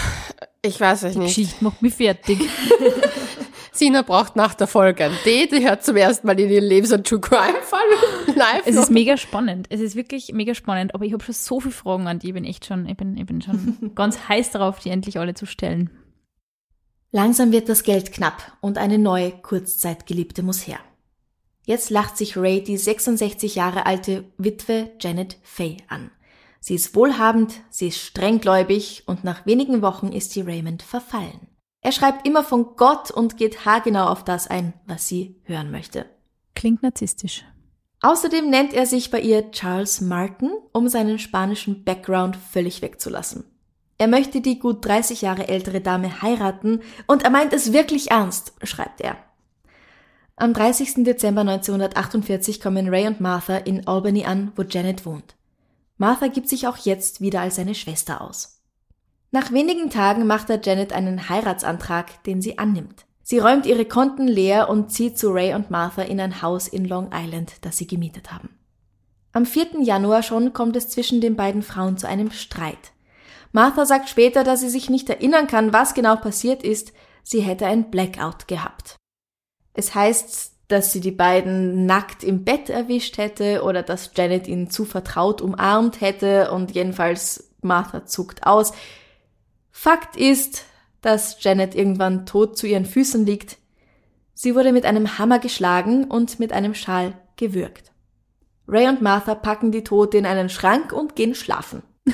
[0.63, 1.29] ich weiß es Die nicht.
[1.35, 2.39] Geschichte macht mich fertig.
[3.73, 5.53] Sina braucht nach der Folge ein Date.
[5.53, 8.63] Die hört zum ersten Mal in ihrem Leben so einen True Crime Fall live.
[8.67, 8.85] Es noch.
[8.85, 9.67] ist mega spannend.
[9.71, 10.95] Es ist wirklich mega spannend.
[10.95, 12.29] Aber ich habe schon so viele Fragen an die.
[12.29, 15.35] Ich bin echt schon, ich bin, ich bin schon ganz heiß darauf, die endlich alle
[15.35, 15.91] zu stellen.
[17.13, 20.79] Langsam wird das Geld knapp und eine neue Kurzzeitgeliebte muss her.
[21.65, 26.11] Jetzt lacht sich Ray die 66 Jahre alte Witwe Janet Fay an.
[26.67, 31.47] Sie ist wohlhabend, sie ist strenggläubig und nach wenigen Wochen ist sie Raymond verfallen.
[31.81, 36.07] Er schreibt immer von Gott und geht haargenau auf das ein, was sie hören möchte.
[36.57, 37.45] Klingt narzisstisch.
[38.01, 43.45] Außerdem nennt er sich bei ihr Charles Martin, um seinen spanischen Background völlig wegzulassen.
[43.97, 48.55] Er möchte die gut 30 Jahre ältere Dame heiraten und er meint es wirklich ernst,
[48.65, 49.17] schreibt er.
[50.35, 51.05] Am 30.
[51.05, 55.37] Dezember 1948 kommen Ray und Martha in Albany an, wo Janet wohnt.
[55.99, 58.63] Martha gibt sich auch jetzt wieder als seine Schwester aus.
[59.31, 63.07] Nach wenigen Tagen macht er Janet einen Heiratsantrag, den sie annimmt.
[63.23, 66.85] Sie räumt ihre Konten leer und zieht zu Ray und Martha in ein Haus in
[66.85, 68.51] Long Island, das sie gemietet haben.
[69.33, 69.83] Am 4.
[69.83, 72.93] Januar schon kommt es zwischen den beiden Frauen zu einem Streit.
[73.53, 77.67] Martha sagt später, dass sie sich nicht erinnern kann, was genau passiert ist, sie hätte
[77.67, 78.97] ein Blackout gehabt.
[79.75, 84.71] Es heißt, dass sie die beiden nackt im Bett erwischt hätte oder dass Janet ihn
[84.71, 88.73] zu vertraut umarmt hätte und jedenfalls Martha zuckt aus.
[89.71, 90.65] Fakt ist,
[91.03, 93.59] dass Janet irgendwann tot zu ihren Füßen liegt.
[94.35, 97.93] Sie wurde mit einem Hammer geschlagen und mit einem Schal gewürgt.
[98.69, 101.83] Ray und Martha packen die Tote in einen Schrank und gehen schlafen.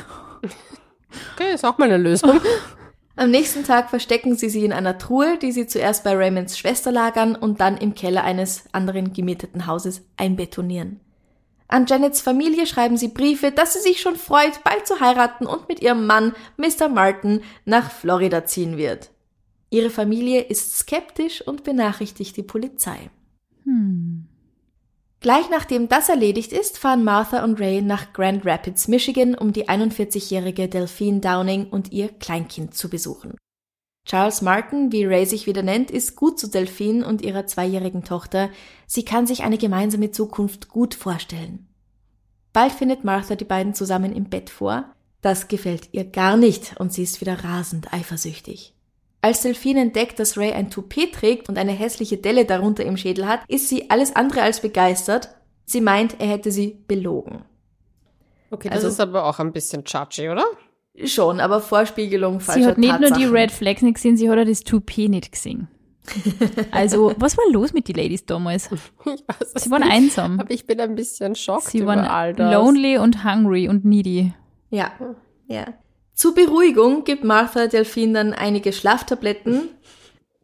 [1.35, 2.41] Okay, ist auch mal eine Lösung.
[3.15, 6.91] Am nächsten Tag verstecken sie sie in einer Truhe, die sie zuerst bei Raymonds Schwester
[6.91, 11.01] lagern und dann im Keller eines anderen gemieteten Hauses einbetonieren.
[11.69, 15.69] An Janets Familie schreiben sie Briefe, dass sie sich schon freut, bald zu heiraten und
[15.69, 16.89] mit ihrem Mann, Mr.
[16.89, 19.11] Martin, nach Florida ziehen wird.
[19.71, 23.11] Ihre Familie ist skeptisch und benachrichtigt die Polizei.
[23.65, 24.27] Hm.
[25.23, 29.69] Gleich nachdem das erledigt ist, fahren Martha und Ray nach Grand Rapids, Michigan, um die
[29.69, 33.37] 41-jährige Delphine Downing und ihr Kleinkind zu besuchen.
[34.05, 38.51] Charles Martin, wie Ray sich wieder nennt, ist gut zu Delphine und ihrer zweijährigen Tochter.
[38.89, 41.69] Sie kann sich eine gemeinsame Zukunft gut vorstellen.
[42.53, 44.93] Bald findet Martha die beiden zusammen im Bett vor.
[45.21, 48.75] Das gefällt ihr gar nicht und sie ist wieder rasend eifersüchtig.
[49.23, 53.27] Als Delphine entdeckt, dass Ray ein Toupet trägt und eine hässliche Delle darunter im Schädel
[53.27, 55.29] hat, ist sie alles andere als begeistert.
[55.65, 57.45] Sie meint, er hätte sie belogen.
[58.51, 60.45] Okay, das Also- ist aber auch ein bisschen chargy, oder?
[61.07, 63.33] Schon, aber Vorspiegelung falscher Sie hat nicht nur die Tatsachen.
[63.35, 65.69] Red Flags nicht gesehen, sie hat auch das Toupet nicht gesehen.
[66.73, 68.69] Also, was war los mit den Ladies damals?
[69.07, 69.23] Ich
[69.55, 69.93] weiß Sie waren nicht.
[69.93, 70.41] einsam.
[70.41, 72.53] Aber ich bin ein bisschen schockt Sie über waren all das.
[72.53, 74.35] lonely und hungry und needy.
[74.71, 74.91] Ja,
[75.47, 75.67] ja.
[76.15, 79.69] Zur Beruhigung gibt Martha Delphine dann einige Schlaftabletten.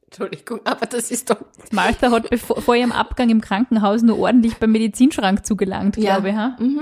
[0.07, 1.37] Entschuldigung, aber das ist doch.
[1.71, 6.15] Martha hat bevor, vor ihrem Abgang im Krankenhaus nur ordentlich beim Medizinschrank zugelangt, Ja.
[6.15, 6.35] glaube ich.
[6.35, 6.57] Ha?
[6.59, 6.81] Mhm.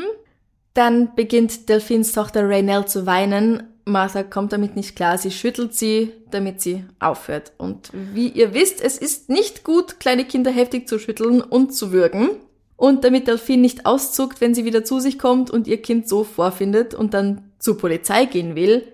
[0.75, 3.64] Dann beginnt Delphines Tochter Raynell zu weinen.
[3.85, 5.18] Martha kommt damit nicht klar.
[5.18, 7.53] Sie schüttelt sie, damit sie aufhört.
[7.57, 11.92] Und wie ihr wisst, es ist nicht gut, kleine Kinder heftig zu schütteln und zu
[11.92, 12.29] würgen.
[12.77, 16.25] Und damit Delphine nicht auszuckt, wenn sie wieder zu sich kommt und ihr Kind so
[16.25, 18.87] vorfindet und dann zur Polizei gehen will,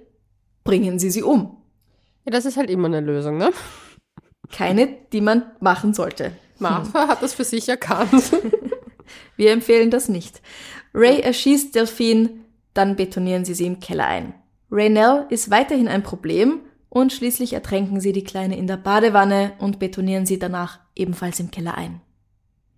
[0.64, 1.58] bringen sie sie um.
[2.24, 3.50] Ja, das ist halt immer eine Lösung, ne?
[4.50, 6.32] Keine, die man machen sollte.
[6.58, 8.32] Martha hat das für sich erkannt.
[9.36, 10.40] Wir empfehlen das nicht.
[10.94, 12.30] Ray erschießt Delphine,
[12.72, 14.32] dann betonieren sie sie im Keller ein.
[14.70, 19.80] Raynell ist weiterhin ein Problem und schließlich ertränken sie die Kleine in der Badewanne und
[19.80, 22.00] betonieren sie danach ebenfalls im Keller ein.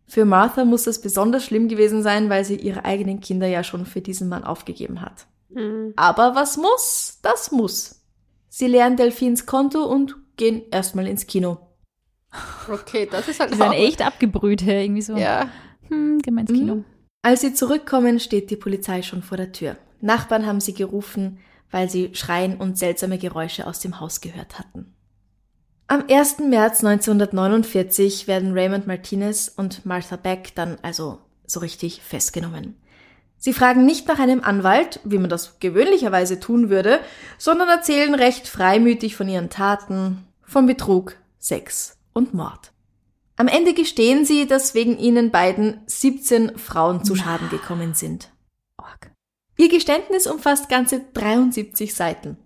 [0.09, 3.87] Für Martha muss das besonders schlimm gewesen sein, weil sie ihre eigenen Kinder ja schon
[3.87, 5.29] für diesen Mann aufgegeben hat.
[5.55, 5.93] Hm.
[5.97, 8.03] Aber was muss, das muss.
[8.49, 11.59] Sie leeren Delphins Konto und gehen erstmal ins Kino.
[12.69, 15.17] Okay, das ist halt Die sind auch- echt abgebrüht, irgendwie so.
[15.17, 15.49] Ja.
[15.89, 16.75] Hm, gehen wir ins Kino.
[16.77, 16.85] Mhm.
[17.23, 19.77] Als sie zurückkommen, steht die Polizei schon vor der Tür.
[20.01, 21.39] Nachbarn haben sie gerufen,
[21.71, 24.95] weil sie Schreien und seltsame Geräusche aus dem Haus gehört hatten.
[25.87, 26.39] Am 1.
[26.49, 32.77] März 1949 werden Raymond Martinez und Martha Beck dann also so richtig festgenommen.
[33.45, 37.01] Sie fragen nicht nach einem Anwalt, wie man das gewöhnlicherweise tun würde,
[37.37, 42.73] sondern erzählen recht freimütig von ihren Taten, von Betrug, Sex und Mord.
[43.37, 48.31] Am Ende gestehen sie, dass wegen ihnen beiden 17 Frauen zu Schaden gekommen sind.
[49.59, 52.39] Ihr Geständnis umfasst ganze 73 Seiten.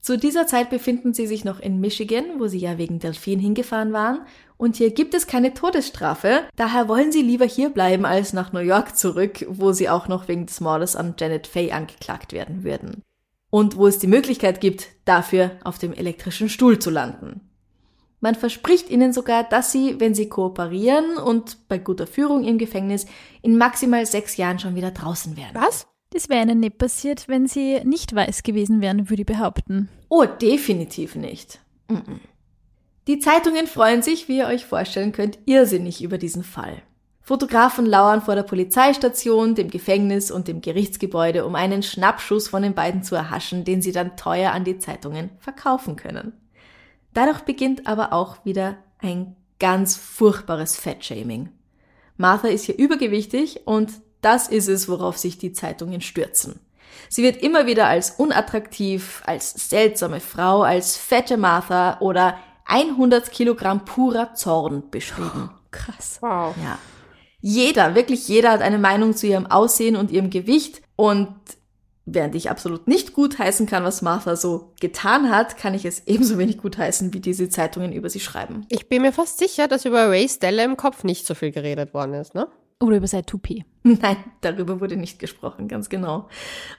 [0.00, 3.92] Zu dieser Zeit befinden sie sich noch in Michigan, wo sie ja wegen Delfin hingefahren
[3.92, 4.20] waren,
[4.56, 8.60] und hier gibt es keine Todesstrafe, daher wollen sie lieber hier bleiben als nach New
[8.60, 13.02] York zurück, wo sie auch noch wegen des Mordes an Janet Fay angeklagt werden würden.
[13.50, 17.40] Und wo es die Möglichkeit gibt, dafür auf dem elektrischen Stuhl zu landen.
[18.20, 23.06] Man verspricht ihnen sogar, dass sie, wenn sie kooperieren und bei guter Führung im Gefängnis,
[23.42, 25.54] in maximal sechs Jahren schon wieder draußen wären.
[25.54, 25.86] Was?
[26.18, 29.88] Das wäre ihnen nicht passiert, wenn sie nicht weiß gewesen wären, würde ich behaupten.
[30.08, 31.60] Oh, definitiv nicht.
[33.06, 36.82] Die Zeitungen freuen sich, wie ihr euch vorstellen könnt, irrsinnig über diesen Fall.
[37.20, 42.74] Fotografen lauern vor der Polizeistation, dem Gefängnis und dem Gerichtsgebäude, um einen Schnappschuss von den
[42.74, 46.32] beiden zu erhaschen, den sie dann teuer an die Zeitungen verkaufen können.
[47.14, 51.50] Dadurch beginnt aber auch wieder ein ganz furchtbares Fettshaming.
[52.16, 56.60] Martha ist hier übergewichtig und das ist es, worauf sich die Zeitungen stürzen.
[57.08, 63.84] Sie wird immer wieder als unattraktiv, als seltsame Frau, als fette Martha oder 100 Kilogramm
[63.84, 65.50] purer Zorn beschrieben.
[65.70, 66.18] Krass.
[66.20, 66.54] Wow.
[66.62, 66.78] Ja.
[67.40, 71.28] Jeder, wirklich jeder hat eine Meinung zu ihrem Aussehen und ihrem Gewicht und
[72.04, 76.06] während ich absolut nicht gut heißen kann, was Martha so getan hat, kann ich es
[76.06, 78.66] ebenso wenig gut heißen, wie diese Zeitungen über sie schreiben.
[78.70, 81.94] Ich bin mir fast sicher, dass über Ray Stella im Kopf nicht so viel geredet
[81.94, 82.48] worden ist, ne?
[82.80, 83.64] Oder über sein Toupet.
[83.82, 86.28] Nein, darüber wurde nicht gesprochen, ganz genau.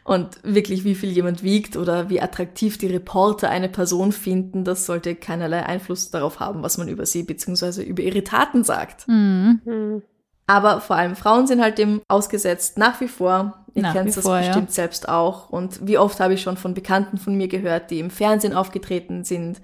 [0.04, 4.86] Und wirklich, wie viel jemand wiegt oder wie attraktiv die Reporter eine Person finden, das
[4.86, 7.84] sollte keinerlei Einfluss darauf haben, was man über sie bzw.
[7.84, 9.08] über ihre Taten sagt.
[9.08, 9.62] Mhm.
[9.66, 10.02] Hm.
[10.48, 13.66] Aber vor allem Frauen sind halt dem ausgesetzt, nach wie vor.
[13.76, 14.48] Ihr kennt wie das vor, ja.
[14.48, 15.50] bestimmt selbst auch.
[15.50, 19.24] Und wie oft habe ich schon von Bekannten von mir gehört, die im Fernsehen aufgetreten
[19.24, 19.62] sind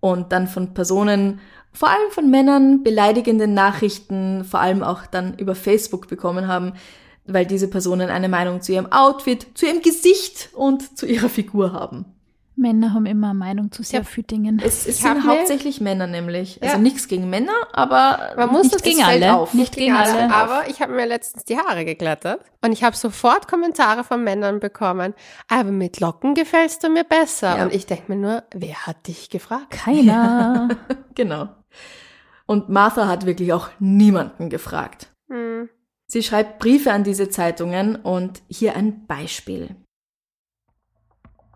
[0.00, 1.40] und dann von Personen,
[1.72, 6.72] vor allem von Männern, beleidigende Nachrichten, vor allem auch dann über Facebook bekommen haben,
[7.26, 11.72] weil diese Personen eine Meinung zu ihrem Outfit, zu ihrem Gesicht und zu ihrer Figur
[11.72, 12.04] haben.
[12.54, 14.04] Männer haben immer eine Meinung zu sehr Ja.
[14.04, 14.62] vielen Dingen.
[14.62, 16.62] Es, es sind mir- hauptsächlich Männer nämlich.
[16.62, 16.82] Also Ja.
[16.82, 19.34] nichts gegen Männer, aber Man muss nicht das- gegen alle.
[19.34, 19.54] auf.
[19.54, 20.34] Nicht gegen Also, alle.
[20.34, 24.60] aber ich habe mir letztens die Haare geglättet und ich habe sofort Kommentare von Männern
[24.60, 25.14] bekommen.
[25.48, 27.56] Aber mit Locken gefällst du mir besser.
[27.56, 27.64] Ja.
[27.64, 29.70] Und ich denke mir nur, wer hat dich gefragt?
[29.70, 30.68] Keiner.
[31.14, 31.48] Genau.
[32.46, 35.12] Und Martha hat wirklich auch niemanden gefragt.
[35.28, 35.68] Hm.
[36.06, 39.76] Sie schreibt Briefe an diese Zeitungen und hier ein Beispiel.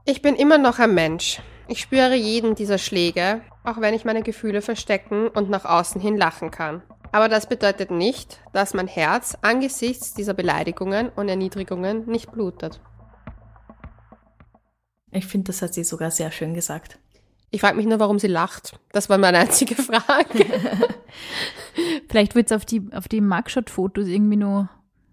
[0.06, 1.40] Ich bin immer noch ein Mensch.
[1.68, 6.16] Ich spüre jeden dieser Schläge, auch wenn ich meine Gefühle verstecken und nach außen hin
[6.16, 6.82] lachen kann.
[7.12, 12.80] Aber das bedeutet nicht, dass mein Herz angesichts dieser Beleidigungen und Erniedrigungen nicht blutet.
[15.10, 16.98] Ich finde, das hat sie sogar sehr schön gesagt.
[17.56, 18.74] Ich frage mich nur, warum sie lacht.
[18.92, 20.44] Das war meine einzige Frage.
[22.10, 24.68] Vielleicht wird es auf die, auf die Mugshot-Fotos irgendwie nur.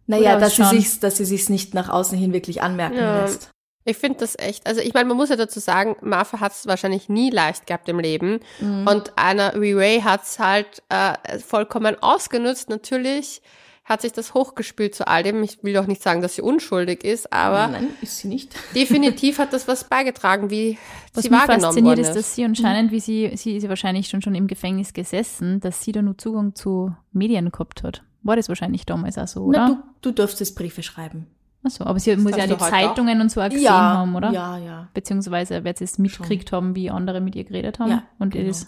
[0.08, 0.82] Naja, dass sie ausschauen.
[0.82, 3.22] sich, dass sie sich nicht nach außen hin wirklich anmerken Ja.
[3.22, 3.50] lässt.
[3.86, 6.68] Ich finde das echt, also ich meine, man muss ja dazu sagen, Martha hat es
[6.68, 8.42] wahrscheinlich nie leicht gehabt im Leben.
[8.60, 12.70] Und einer wie Ray hat es halt äh, vollkommen ausgenutzt.
[12.70, 13.42] Natürlich
[13.86, 15.44] hat sich das hochgespült zu all dem.
[15.44, 18.56] Ich will auch nicht sagen, dass sie unschuldig ist, aber Nein, ist sie nicht.
[18.76, 20.78] definitiv hat das was beigetragen, wie
[21.14, 22.18] Was sie mich wahrgenommen fasziniert worden ist, ist.
[22.18, 25.84] dass sie anscheinend, wie sie, sie ist ja wahrscheinlich schon, schon im Gefängnis gesessen, dass
[25.84, 28.04] sie da nur Zugang zu Medien gehabt hat.
[28.24, 29.68] War das wahrscheinlich damals auch so, oder?
[29.68, 31.28] Na, du, du durftest Briefe schreiben.
[31.66, 34.32] Achso, aber sie muss ja die Zeitungen und so auch gesehen haben, oder?
[34.32, 34.88] Ja, ja.
[34.94, 37.90] Beziehungsweise wird sie es mitgekriegt haben, wie andere mit ihr geredet haben.
[37.92, 38.50] Ja, und genau.
[38.50, 38.68] es ist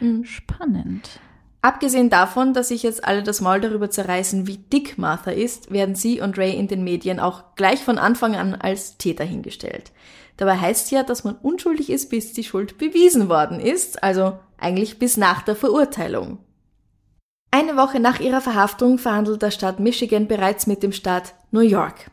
[0.00, 0.24] Mhm.
[0.24, 1.20] spannend.
[1.64, 5.94] Abgesehen davon, dass sich jetzt alle das Maul darüber zerreißen, wie dick Martha ist, werden
[5.94, 9.92] sie und Ray in den Medien auch gleich von Anfang an als Täter hingestellt.
[10.36, 14.98] Dabei heißt ja, dass man unschuldig ist, bis die Schuld bewiesen worden ist, also eigentlich
[14.98, 16.38] bis nach der Verurteilung.
[17.52, 22.10] Eine Woche nach ihrer Verhaftung verhandelt der Staat Michigan bereits mit dem Staat New York.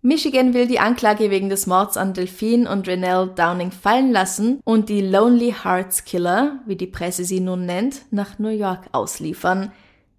[0.00, 4.88] Michigan will die Anklage wegen des Mords an Delphine und Renelle Downing fallen lassen und
[4.88, 9.72] die Lonely Hearts Killer, wie die Presse sie nun nennt, nach New York ausliefern,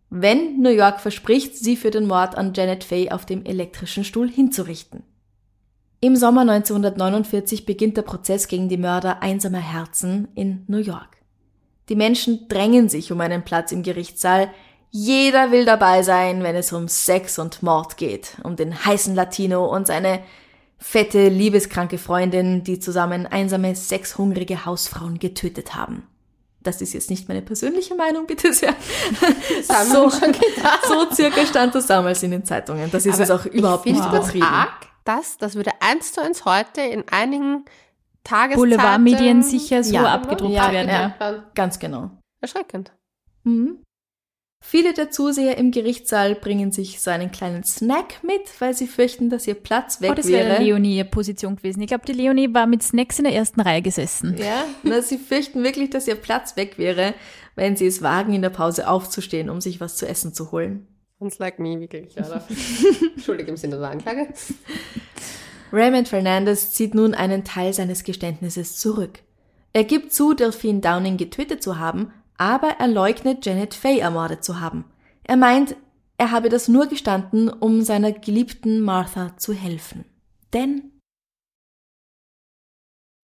[0.09, 4.29] wenn New York verspricht, sie für den Mord an Janet Fay auf dem elektrischen Stuhl
[4.29, 5.03] hinzurichten.
[6.01, 11.17] Im Sommer 1949 beginnt der Prozess gegen die Mörder einsamer Herzen in New York.
[11.89, 14.49] Die Menschen drängen sich um einen Platz im Gerichtssaal,
[14.91, 19.65] jeder will dabei sein, wenn es um Sex und Mord geht, um den heißen Latino
[19.65, 20.21] und seine
[20.78, 26.08] fette, liebeskranke Freundin, die zusammen einsame, sexhungrige Hausfrauen getötet haben.
[26.62, 28.75] Das ist jetzt nicht meine persönliche Meinung, bitte sehr.
[29.67, 30.86] Das haben so, wir schon gedacht.
[30.88, 32.89] so circa stand das damals in den Zeitungen.
[32.91, 34.45] Das ist es auch überhaupt ich nicht finde das übertrieben.
[34.45, 37.65] arg, dass das würde eins zu eins heute in einigen
[38.23, 40.13] Tageszeitungen Boulevardmedien sicher so Ja.
[40.13, 40.89] abgedruckt Ja, werden.
[40.89, 41.15] ja.
[41.19, 41.43] Ja.
[41.56, 42.12] Ganz genau.
[42.41, 42.91] Erschreckend.
[43.43, 43.80] Mhm.
[44.62, 49.30] Viele der Zuseher im Gerichtssaal bringen sich so einen kleinen Snack mit, weil sie fürchten,
[49.30, 50.63] dass ihr Platz weg Oh, das wäre wäre.
[50.63, 51.82] Leonie ihre Position gewesen.
[51.82, 54.36] Ich glaube, die Leonie war mit Snacks in der ersten Reihe gesessen.
[54.38, 57.13] Ja, na, sie fürchten wirklich, dass ihr Platz weg wäre,
[57.56, 60.88] wenn sie es wagen, in der Pause aufzustehen, um sich was zu essen zu holen.
[61.17, 62.45] Sounds like me, wirklich, oder?
[63.24, 64.28] Schuldig im Sinne der Anklage.
[65.72, 69.19] Raymond Fernandez zieht nun einen Teil seines Geständnisses zurück.
[69.72, 74.60] Er gibt zu, Delphine Downing getötet zu haben, aber er leugnet, Janet Fay ermordet zu
[74.60, 74.86] haben.
[75.23, 75.75] Er meint,
[76.17, 80.06] er habe das nur gestanden, um seiner geliebten Martha zu helfen.
[80.54, 80.93] Denn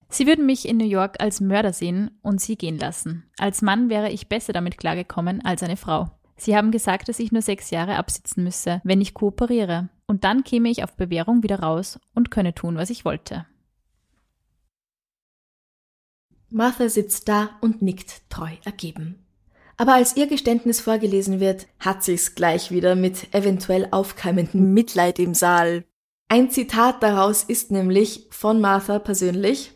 [0.07, 3.25] Sie würden mich in New York als Mörder sehen und sie gehen lassen.
[3.37, 6.11] Als Mann wäre ich besser damit klargekommen als eine Frau.
[6.37, 9.89] Sie haben gesagt, dass ich nur sechs Jahre absitzen müsse, wenn ich kooperiere.
[10.05, 13.45] Und dann käme ich auf Bewährung wieder raus und könne tun, was ich wollte.
[16.55, 19.27] Martha sitzt da und nickt treu ergeben.
[19.75, 25.33] Aber als ihr Geständnis vorgelesen wird, hat sich's gleich wieder mit eventuell aufkeimendem Mitleid im
[25.33, 25.83] Saal.
[26.29, 29.73] Ein Zitat daraus ist nämlich von Martha persönlich.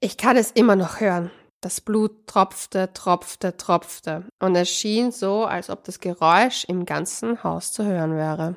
[0.00, 1.30] Ich kann es immer noch hören.
[1.62, 4.28] Das Blut tropfte, tropfte, tropfte.
[4.40, 8.56] Und es schien so, als ob das Geräusch im ganzen Haus zu hören wäre.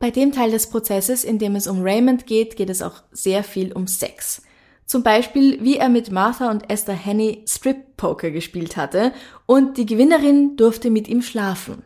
[0.00, 3.44] Bei dem Teil des Prozesses, in dem es um Raymond geht, geht es auch sehr
[3.44, 4.42] viel um Sex.
[4.86, 9.12] Zum Beispiel, wie er mit Martha und Esther Henney Strip-Poker gespielt hatte
[9.44, 11.84] und die Gewinnerin durfte mit ihm schlafen.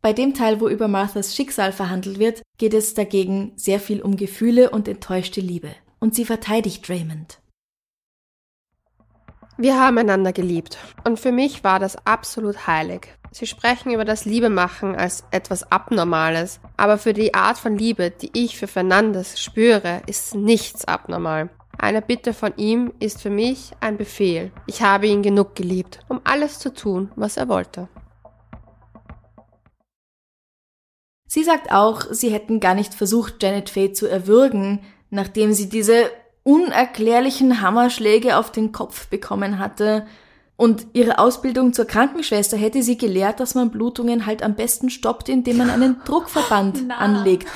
[0.00, 4.16] Bei dem Teil, wo über Marthas Schicksal verhandelt wird, geht es dagegen sehr viel um
[4.16, 5.72] Gefühle und enttäuschte Liebe.
[6.00, 7.38] Und sie verteidigt Raymond.
[9.58, 10.78] Wir haben einander geliebt.
[11.04, 13.08] Und für mich war das absolut heilig.
[13.30, 16.60] Sie sprechen über das Liebemachen als etwas Abnormales.
[16.76, 21.50] Aber für die Art von Liebe, die ich für Fernandes spüre, ist nichts abnormal.
[21.78, 24.50] Eine Bitte von ihm ist für mich ein Befehl.
[24.66, 27.88] Ich habe ihn genug geliebt, um alles zu tun, was er wollte.
[31.28, 36.10] Sie sagt auch, sie hätten gar nicht versucht, Janet Faye zu erwürgen, nachdem sie diese
[36.44, 40.06] unerklärlichen Hammerschläge auf den Kopf bekommen hatte.
[40.56, 45.28] Und ihre Ausbildung zur Krankenschwester hätte sie gelehrt, dass man Blutungen halt am besten stoppt,
[45.28, 47.46] indem man einen Druckverband anlegt.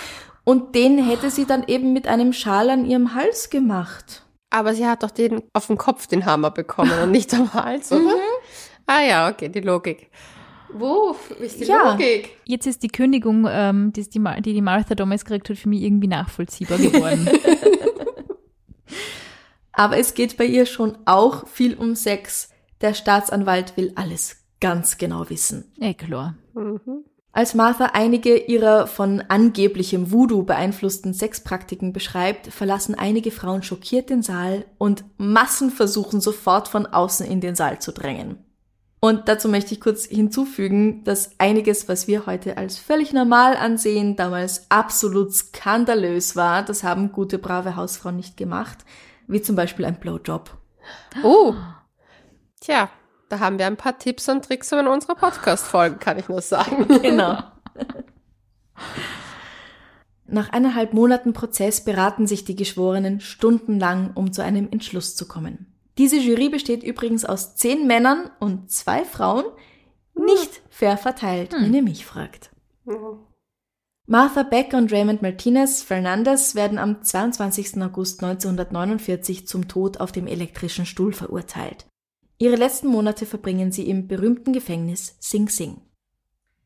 [0.45, 4.23] Und den hätte sie dann eben mit einem Schal an ihrem Hals gemacht.
[4.51, 7.93] Aber sie hat doch den auf den Kopf den Hammer bekommen und nicht am Hals,
[7.93, 8.15] oder?
[8.87, 10.11] Ah ja, okay, die Logik.
[10.73, 11.93] Wo ist die Ja.
[11.93, 12.37] Logik?
[12.45, 15.83] Jetzt ist die Kündigung, ähm, die, die, die die Martha damals gekriegt hat, für mich
[15.83, 17.29] irgendwie nachvollziehbar geworden.
[19.73, 22.50] Aber es geht bei ihr schon auch viel um Sex.
[22.81, 25.73] Der Staatsanwalt will alles ganz genau wissen.
[25.81, 26.35] eh klar.
[27.33, 34.23] Als Martha einige ihrer von angeblichem Voodoo beeinflussten Sexpraktiken beschreibt, verlassen einige Frauen schockiert den
[34.23, 38.39] Saal und Massen versuchen sofort von außen in den Saal zu drängen.
[39.03, 44.17] Und dazu möchte ich kurz hinzufügen, dass einiges, was wir heute als völlig normal ansehen,
[44.17, 46.63] damals absolut skandalös war.
[46.63, 48.79] Das haben gute, brave Hausfrauen nicht gemacht.
[49.27, 50.51] Wie zum Beispiel ein Blowjob.
[51.23, 51.55] Oh.
[52.61, 52.91] Tja,
[53.31, 56.87] da haben wir ein paar Tipps und Tricks in unserer Podcast-Folgen, kann ich nur sagen.
[57.03, 57.39] Genau.
[60.27, 65.67] Nach eineinhalb Monaten Prozess beraten sich die Geschworenen stundenlang, um zu einem Entschluss zu kommen.
[65.99, 69.45] Diese Jury besteht übrigens aus zehn Männern und zwei Frauen,
[70.15, 72.51] nicht fair verteilt, wenn ihr mich fragt.
[74.07, 77.83] Martha Beck und Raymond Martinez Fernandez werden am 22.
[77.83, 81.87] August 1949 zum Tod auf dem elektrischen Stuhl verurteilt.
[82.43, 85.83] Ihre letzten Monate verbringen sie im berühmten Gefängnis Sing Sing.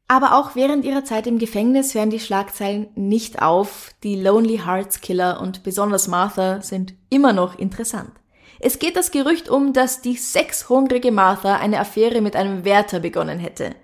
[0.06, 3.92] Aber auch während ihrer Zeit im Gefängnis hören die Schlagzeilen nicht auf.
[4.04, 8.12] Die Lonely Hearts Killer und besonders Martha sind immer noch interessant.
[8.60, 13.40] Es geht das Gerücht um, dass die sexhungrige Martha eine Affäre mit einem Wärter begonnen
[13.40, 13.74] hätte.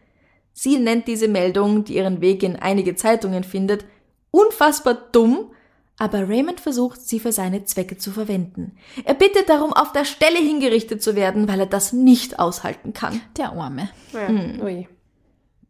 [0.53, 3.85] Sie nennt diese Meldung, die ihren Weg in einige Zeitungen findet,
[4.31, 5.51] unfassbar dumm,
[6.01, 8.73] aber Raymond versucht, sie für seine Zwecke zu verwenden.
[9.05, 13.21] Er bittet darum, auf der Stelle hingerichtet zu werden, weil er das nicht aushalten kann.
[13.37, 13.91] Der Arme.
[14.15, 14.65] Ja.
[14.65, 14.89] Ui.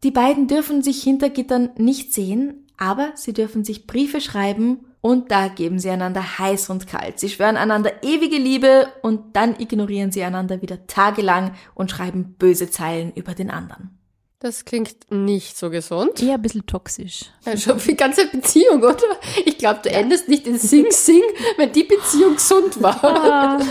[0.03, 5.31] Die beiden dürfen sich hinter Gittern nicht sehen, aber sie dürfen sich Briefe schreiben und
[5.31, 7.19] da geben sie einander heiß und kalt.
[7.19, 12.69] Sie schwören einander ewige Liebe und dann ignorieren sie einander wieder tagelang und schreiben böse
[12.71, 14.00] Zeilen über den anderen.
[14.43, 16.19] Das klingt nicht so gesund.
[16.19, 17.25] Eher ein bisschen toxisch.
[17.45, 18.97] Ja, schon für die ganze Beziehung, oder?
[19.45, 21.21] Ich glaube, du endest nicht in Sing Sing,
[21.57, 23.61] wenn die Beziehung gesund war.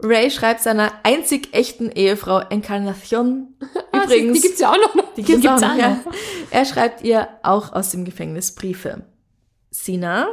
[0.00, 3.56] Ray schreibt seiner einzig echten Ehefrau Encarnacion
[3.92, 4.40] übrigens.
[4.40, 5.14] Die gibt's ja auch noch.
[5.14, 5.76] Die gibt's, gibt's auch auch noch.
[5.76, 6.04] Ja.
[6.50, 9.04] Er schreibt ihr auch aus dem Gefängnis Briefe.
[9.70, 10.28] Sina?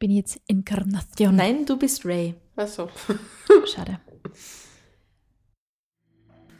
[0.00, 1.36] Bin jetzt Inkarnation?
[1.36, 2.34] Nein, du bist Ray.
[2.56, 2.88] Achso.
[3.64, 4.00] Schade.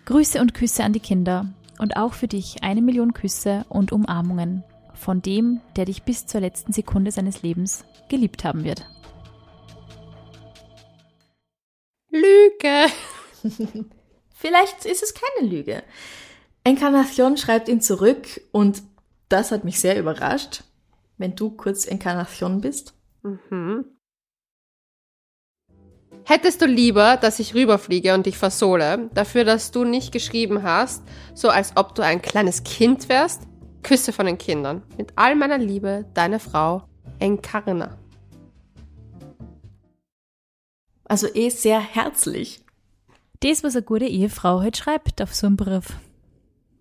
[0.08, 4.64] Grüße und Küsse an die Kinder und auch für dich eine Million Küsse und Umarmungen
[4.94, 8.86] von dem, der dich bis zur letzten Sekunde seines Lebens geliebt haben wird.
[12.08, 12.86] Lüge.
[14.34, 15.82] Vielleicht ist es keine Lüge.
[16.64, 18.82] Encarnacion schreibt ihn zurück und
[19.28, 20.64] das hat mich sehr überrascht,
[21.18, 22.94] wenn du kurz Encarnacion bist.
[26.30, 31.02] Hättest du lieber, dass ich rüberfliege und dich versohle, dafür, dass du nicht geschrieben hast,
[31.32, 33.44] so als ob du ein kleines Kind wärst?
[33.82, 34.82] Küsse von den Kindern.
[34.98, 36.82] Mit all meiner Liebe, deine Frau,
[37.18, 37.96] Encarna.
[41.04, 42.60] Also eh sehr herzlich.
[43.40, 45.94] Das, was eine gute Ehefrau halt schreibt auf so einem Brief.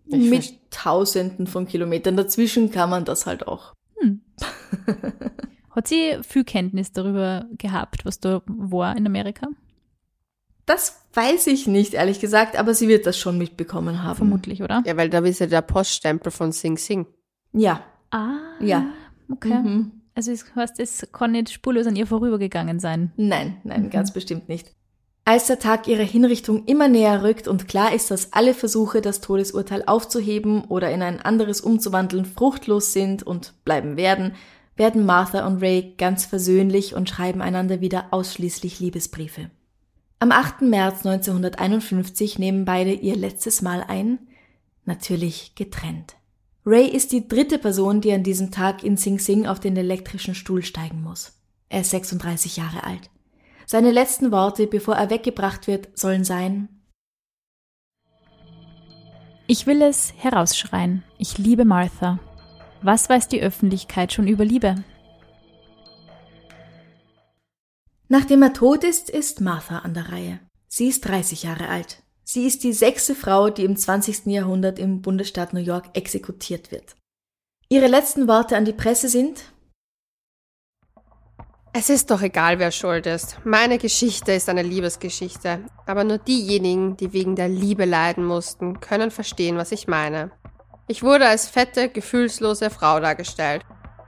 [0.08, 3.72] Ich Mit Tausenden von Kilometern dazwischen kann man das halt auch.
[5.78, 9.48] Hat sie viel Kenntnis darüber gehabt, was da war in Amerika?
[10.66, 14.16] Das weiß ich nicht, ehrlich gesagt, aber sie wird das schon mitbekommen haben.
[14.16, 14.82] Vermutlich, oder?
[14.88, 17.06] Ja, weil da ist ja der Poststempel von Sing Sing.
[17.54, 17.84] Ja.
[18.10, 18.88] Ah, Ja.
[19.32, 19.54] okay.
[19.54, 19.92] Mhm.
[20.16, 23.12] Also das heißt, es kann nicht spurlos an ihr vorübergegangen sein.
[23.16, 24.74] Nein, nein, ganz bestimmt nicht.
[25.26, 29.22] Als der Tag ihrer Hinrichtung immer näher rückt und klar ist, dass alle Versuche, das
[29.22, 34.34] Todesurteil aufzuheben oder in ein anderes umzuwandeln, fruchtlos sind und bleiben werden,
[34.78, 39.50] werden Martha und Ray ganz versöhnlich und schreiben einander wieder ausschließlich Liebesbriefe.
[40.20, 40.62] Am 8.
[40.62, 44.20] März 1951 nehmen beide ihr letztes Mal ein,
[44.86, 46.16] natürlich getrennt.
[46.66, 50.36] Ray ist die dritte Person, die an diesem Tag in Sing Sing auf den elektrischen
[50.36, 51.34] Stuhl steigen muss.
[51.70, 53.10] Er ist 36 Jahre alt.
[53.66, 56.70] Seine letzten Worte, bevor er weggebracht wird, sollen sein,
[59.50, 61.04] Ich will es herausschreien.
[61.18, 62.20] Ich liebe Martha.
[62.88, 64.76] Was weiß die Öffentlichkeit schon über Liebe?
[68.08, 70.40] Nachdem er tot ist, ist Martha an der Reihe.
[70.70, 72.02] Sie ist 30 Jahre alt.
[72.24, 74.28] Sie ist die sechste Frau, die im 20.
[74.28, 76.96] Jahrhundert im Bundesstaat New York exekutiert wird.
[77.68, 79.44] Ihre letzten Worte an die Presse sind,
[81.74, 83.38] Es ist doch egal, wer schuld ist.
[83.44, 85.60] Meine Geschichte ist eine Liebesgeschichte.
[85.86, 90.32] Aber nur diejenigen, die wegen der Liebe leiden mussten, können verstehen, was ich meine.
[90.90, 93.64] Ich wurde als fette, gefühlslose Frau dargestellt.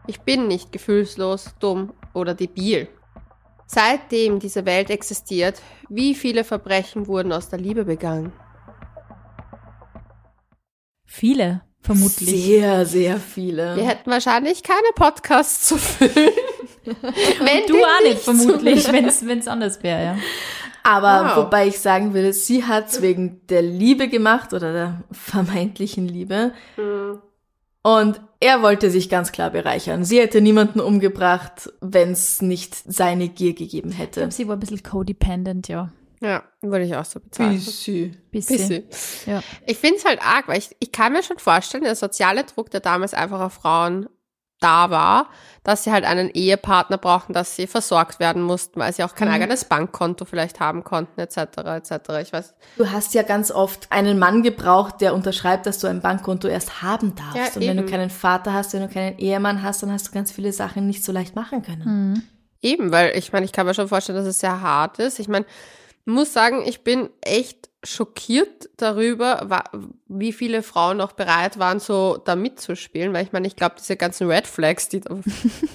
[0.07, 2.87] Ich bin nicht gefühlslos, dumm oder debil.
[3.67, 8.31] Seitdem diese Welt existiert, wie viele Verbrechen wurden aus der Liebe begangen?
[11.05, 12.29] Viele, vermutlich.
[12.29, 13.75] sehr, sehr viele.
[13.75, 16.13] Wir hätten wahrscheinlich keine Podcasts zu füllen.
[16.85, 20.17] Wenn Du auch nicht, vermutlich, wenn es anders wäre, ja.
[20.83, 21.45] Aber Wow.
[21.45, 26.51] wobei ich sagen will, sie hat's wegen der Liebe gemacht oder der vermeintlichen Liebe.
[27.81, 30.03] Und er wollte sich ganz klar bereichern.
[30.03, 34.19] Sie hätte niemanden umgebracht, wenn's nicht seine Gier gegeben Ich hätte.
[34.21, 35.89] glaube, sie war ein bisschen codependent, ja.
[36.21, 37.53] Ja, würde ich auch so bezahlen.
[37.55, 38.17] Bisschen.
[38.29, 38.83] Bisschen.
[39.25, 39.41] Ja.
[39.65, 42.69] Ich finde es halt arg, weil ich, ich kann mir schon vorstellen, der soziale Druck,
[42.71, 44.09] der damals einfach auf Frauen
[44.59, 45.27] da war,
[45.63, 49.27] dass sie halt einen Ehepartner brauchen, dass sie versorgt werden mussten, weil sie auch kein
[49.27, 49.33] Mhm.
[49.35, 51.91] eigenes Bankkonto vielleicht haben konnten, etc., etc.
[52.21, 52.53] Ich weiß.
[52.77, 56.81] Du hast ja ganz oft einen Mann gebraucht, der unterschreibt, dass du ein Bankkonto erst
[56.81, 57.35] haben darfst.
[57.35, 57.91] Ja, und wenn du eben.
[57.91, 61.03] keinen Vater hast, wenn du keinen Ehemann hast, dann hast du ganz viele Sachen nicht
[61.03, 61.83] so leicht machen können.
[62.13, 62.23] Mhm.
[62.61, 65.19] Eben, weil ich meine, ich kann mir schon vorstellen, dass es sehr hart ist.
[65.19, 65.45] Ich meine,
[66.05, 69.45] muss sagen, ich bin echt schockiert darüber,
[70.11, 73.95] wie viele Frauen noch bereit waren, so da mitzuspielen, weil ich meine, ich glaube, diese
[73.95, 75.15] ganzen Red Flags, die da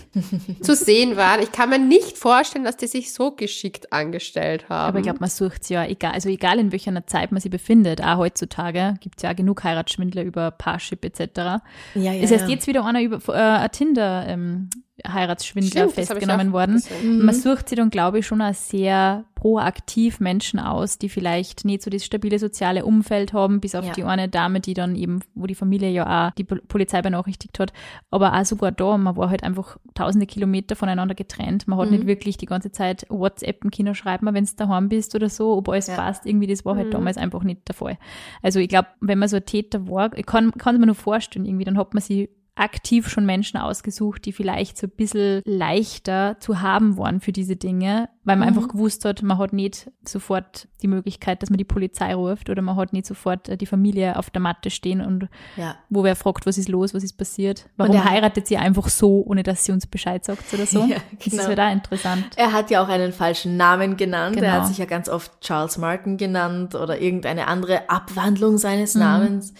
[0.60, 4.88] zu sehen waren, ich kann mir nicht vorstellen, dass die sich so geschickt angestellt haben.
[4.88, 8.02] Aber ich glaube, man sucht ja, egal, also egal in welcher Zeit man sich befindet,
[8.02, 11.20] auch heutzutage gibt es ja genug Heiratsschwindler über Parship etc.
[11.36, 11.60] Ja,
[11.94, 12.54] ja, ist erst ja.
[12.54, 14.68] jetzt wieder einer über äh, ein Tinder ähm,
[15.06, 16.82] Heiratsschwindler Stimmt, festgenommen worden.
[17.02, 17.24] Mhm.
[17.24, 21.82] Man sucht sich dann, glaube ich, schon auch sehr proaktiv Menschen aus, die vielleicht nicht
[21.82, 23.92] so das stabile soziale Umfeld haben, bis auf Ja.
[23.92, 27.58] die eine Dame, die dann eben, wo die Familie ja auch die Pol- Polizei benachrichtigt
[27.58, 27.72] hat.
[28.10, 31.66] Aber auch sogar da, man war halt einfach tausende Kilometer voneinander getrennt.
[31.68, 31.96] Man hat Mhm.
[31.96, 35.56] nicht wirklich die ganze Zeit WhatsApp im Kino schreiben, wenn du daheim bist oder so,
[35.56, 35.96] ob alles Ja.
[35.96, 36.26] passt.
[36.26, 36.92] Irgendwie, das war halt Mhm.
[36.92, 37.98] damals einfach nicht der Fall.
[38.42, 40.94] Also ich glaube, wenn man so ein Täter war, ich kann, kann es mir nur
[40.94, 45.42] vorstellen, irgendwie, dann hat man sie aktiv schon Menschen ausgesucht, die vielleicht so ein bisschen
[45.44, 48.56] leichter zu haben waren für diese Dinge, weil man Mhm.
[48.56, 52.62] einfach gewusst hat, man hat nicht sofort die Möglichkeit, dass man die Polizei ruft oder
[52.62, 55.74] man hat nicht sofort äh, die Familie auf der Matte stehen und ja.
[55.90, 59.24] wo wer fragt, was ist los, was ist passiert, warum er- heiratet sie einfach so,
[59.26, 60.84] ohne dass sie uns Bescheid sagt oder so.
[60.88, 61.44] Ja, Das ist genau.
[61.48, 62.26] halt auch interessant.
[62.36, 64.36] Er hat ja auch einen falschen Namen genannt.
[64.36, 64.52] Er Genau.
[64.54, 68.58] hat sich ja ganz oft Charles Martin genannt oder irgendeine andere Abwandlung Mhm.
[68.58, 69.54] seines Namens.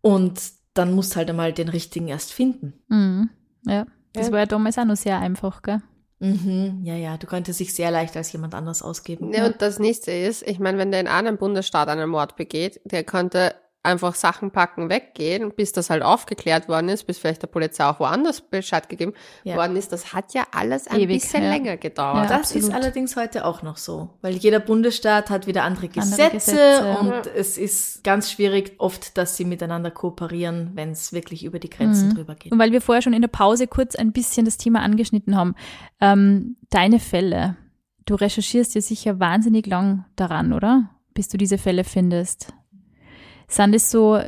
[0.00, 0.40] Und
[0.74, 2.74] dann musst halt einmal den richtigen erst finden.
[2.88, 3.30] Mhm.
[3.66, 4.32] Ja, das Ja.
[4.32, 5.80] war ja damals auch noch sehr einfach, gell?
[6.20, 9.32] Mhm, ja, ja, du könntest dich sehr leicht als jemand anders ausgeben.
[9.32, 12.80] Ja, und das nächste ist, ich meine, wenn der in einem Bundesstaat einen Mord begeht,
[12.84, 13.54] der könnte
[13.84, 18.00] einfach Sachen packen, weggehen, bis das halt aufgeklärt worden ist, bis vielleicht der Polizei auch
[18.00, 19.12] woanders Bescheid gegeben
[19.44, 19.56] Ja.
[19.56, 19.92] worden ist.
[19.92, 21.50] Das hat ja alles ein Ewig, bisschen ja.
[21.50, 22.16] länger gedauert.
[22.16, 22.22] Ja.
[22.22, 22.68] Das absolut.
[22.68, 26.96] ist allerdings heute auch noch so, weil jeder Bundesstaat hat wieder andere Gesetze, Andere Gesetze.
[27.00, 27.22] und Ja.
[27.36, 32.08] es ist ganz schwierig oft, dass sie miteinander kooperieren, wenn es wirklich über die Grenzen
[32.08, 32.14] Mhm.
[32.14, 32.52] drüber geht.
[32.52, 35.54] Und weil wir vorher schon in der Pause kurz ein bisschen das Thema angeschnitten haben,
[36.00, 37.56] ähm, deine Fälle,
[38.06, 40.88] du recherchierst ja sicher wahnsinnig lang daran, oder?
[41.12, 42.52] Bis du diese Fälle findest.
[43.54, 44.20] Sind es so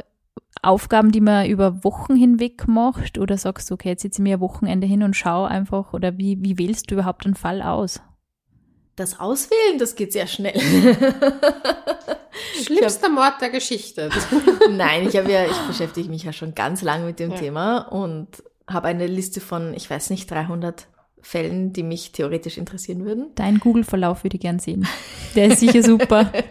[0.62, 3.18] Aufgaben, die man über Wochen hinweg macht?
[3.18, 5.92] Oder sagst du, okay, jetzt sitze ich mir ein Wochenende hin und schaue einfach?
[5.92, 8.00] Oder wie, wie wählst du überhaupt einen Fall aus?
[8.94, 10.58] Das Auswählen, das geht sehr schnell.
[12.62, 14.10] Schlimmster Mord der Geschichte.
[14.70, 18.28] Nein, ich habe ja, ich beschäftige mich ja schon ganz lange mit dem Thema und
[18.68, 20.86] habe eine Liste von, ich weiß nicht, 300
[21.20, 23.32] Fällen, die mich theoretisch interessieren würden.
[23.34, 24.86] Dein Google-Verlauf würde ich gern sehen.
[25.34, 26.32] Der ist sicher super.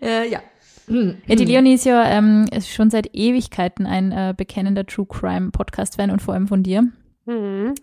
[0.00, 0.40] Äh, ja.
[0.88, 5.50] Ja, die Leonie ist ja ähm, ist schon seit Ewigkeiten ein äh, bekennender True Crime
[5.50, 6.88] Podcast-Fan und vor allem von dir.
[7.26, 7.74] Mhm.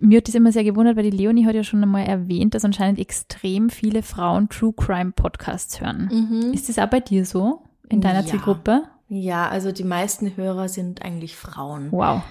[0.00, 2.64] Mir hat das immer sehr gewundert, weil die Leonie hat ja schon einmal erwähnt, dass
[2.64, 6.52] anscheinend extrem viele Frauen True Crime Podcasts hören.
[6.54, 8.26] Ist das auch bei dir so in deiner Ja.
[8.26, 8.84] Zielgruppe?
[9.08, 11.88] Ja, also die meisten Hörer sind eigentlich Frauen.
[11.90, 12.22] Wow.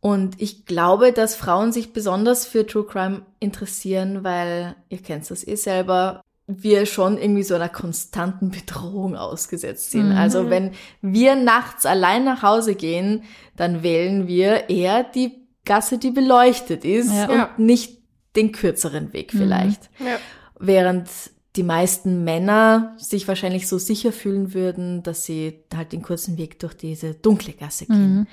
[0.00, 5.46] Und ich glaube, dass Frauen sich besonders für True Crime interessieren, weil, ihr kennt das
[5.46, 6.22] eh selber,
[6.60, 10.12] wir schon irgendwie so einer konstanten Bedrohung ausgesetzt sind.
[10.12, 13.22] Also wenn wir nachts allein nach Hause gehen,
[13.56, 17.24] dann wählen wir eher die Gasse, die beleuchtet ist Ja.
[17.28, 17.50] und Ja.
[17.56, 17.98] nicht
[18.36, 19.90] den kürzeren Weg vielleicht.
[19.98, 20.16] Ja.
[20.58, 21.08] Während
[21.56, 26.58] die meisten Männer sich wahrscheinlich so sicher fühlen würden, dass sie halt den kurzen Weg
[26.60, 28.26] durch diese dunkle Gasse gehen.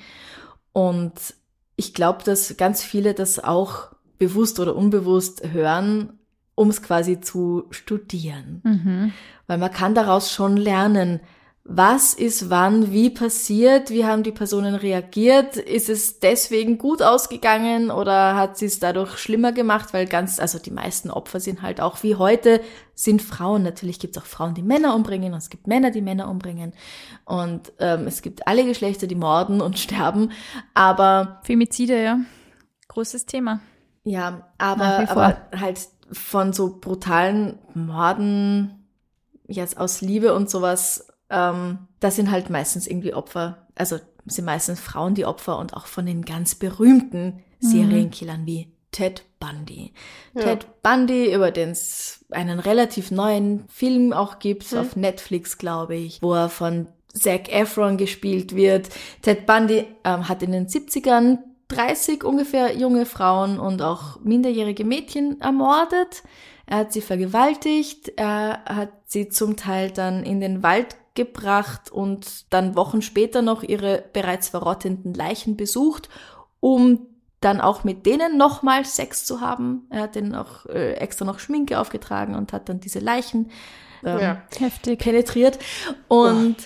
[0.72, 1.12] Und
[1.76, 6.19] ich glaube, dass ganz viele das auch bewusst oder unbewusst hören,
[6.54, 8.60] um es quasi zu studieren.
[8.64, 9.12] Mhm.
[9.46, 11.20] Weil man kann daraus schon lernen,
[11.72, 17.90] was ist wann, wie passiert, wie haben die Personen reagiert, ist es deswegen gut ausgegangen
[17.90, 21.80] oder hat sie es dadurch schlimmer gemacht, weil ganz, also die meisten Opfer sind halt
[21.80, 22.60] auch wie heute,
[22.94, 23.62] sind Frauen.
[23.62, 26.72] Natürlich gibt es auch Frauen, die Männer umbringen und es gibt Männer, die Männer umbringen
[27.24, 30.32] und ähm, es gibt alle Geschlechter, die morden und sterben,
[30.74, 32.18] aber Femizide, ja.
[32.88, 33.60] Großes Thema.
[34.02, 35.78] ja, aber, aber halt
[36.12, 38.86] von so brutalen Morden
[39.46, 44.80] jetzt aus Liebe und sowas, ähm, das sind halt meistens irgendwie Opfer, also sind meistens
[44.80, 49.92] Frauen die Opfer und auch von den ganz berühmten Serienkillern wie Ted Bundy.
[50.34, 56.22] Ted Bundy, über den es einen relativ neuen Film auch gibt, auf Netflix, glaube ich,
[56.22, 58.88] wo er von Zac Efron gespielt wird.
[59.22, 61.38] Ted Bundy ähm, hat in den 70ern
[61.70, 66.22] 30 ungefähr junge Frauen und auch minderjährige Mädchen ermordet.
[66.66, 72.52] Er hat sie vergewaltigt, er hat sie zum Teil dann in den Wald gebracht und
[72.52, 76.08] dann Wochen später noch ihre bereits verrottenden Leichen besucht,
[76.60, 77.06] um
[77.40, 79.86] dann auch mit denen nochmal Sex zu haben.
[79.90, 83.50] Er hat denen auch äh, extra noch Schminke aufgetragen und hat dann diese Leichen
[84.04, 84.42] ähm, Ja.
[84.58, 85.00] Heftig.
[85.00, 85.58] penetriert.
[86.08, 86.56] Und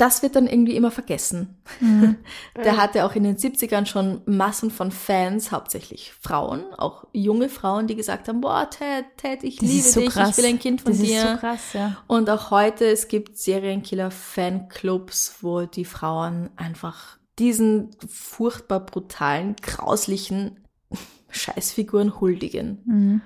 [0.00, 1.62] das wird dann irgendwie immer vergessen.
[2.56, 7.86] Der hatte auch in den 70ern schon Massen von Fans, hauptsächlich Frauen, auch junge Frauen,
[7.86, 10.30] die gesagt haben, boah, Ted, Ted, ich Das liebe so dich, krass.
[10.30, 11.22] ich will ein Kind von das dir.
[11.22, 11.96] ist so krass, ja.
[12.06, 20.60] Und auch heute, es gibt Serienkiller-Fanclubs, wo die Frauen einfach diesen furchtbar brutalen, grauslichen
[21.30, 22.82] Scheißfiguren huldigen.
[22.86, 23.20] Mhm.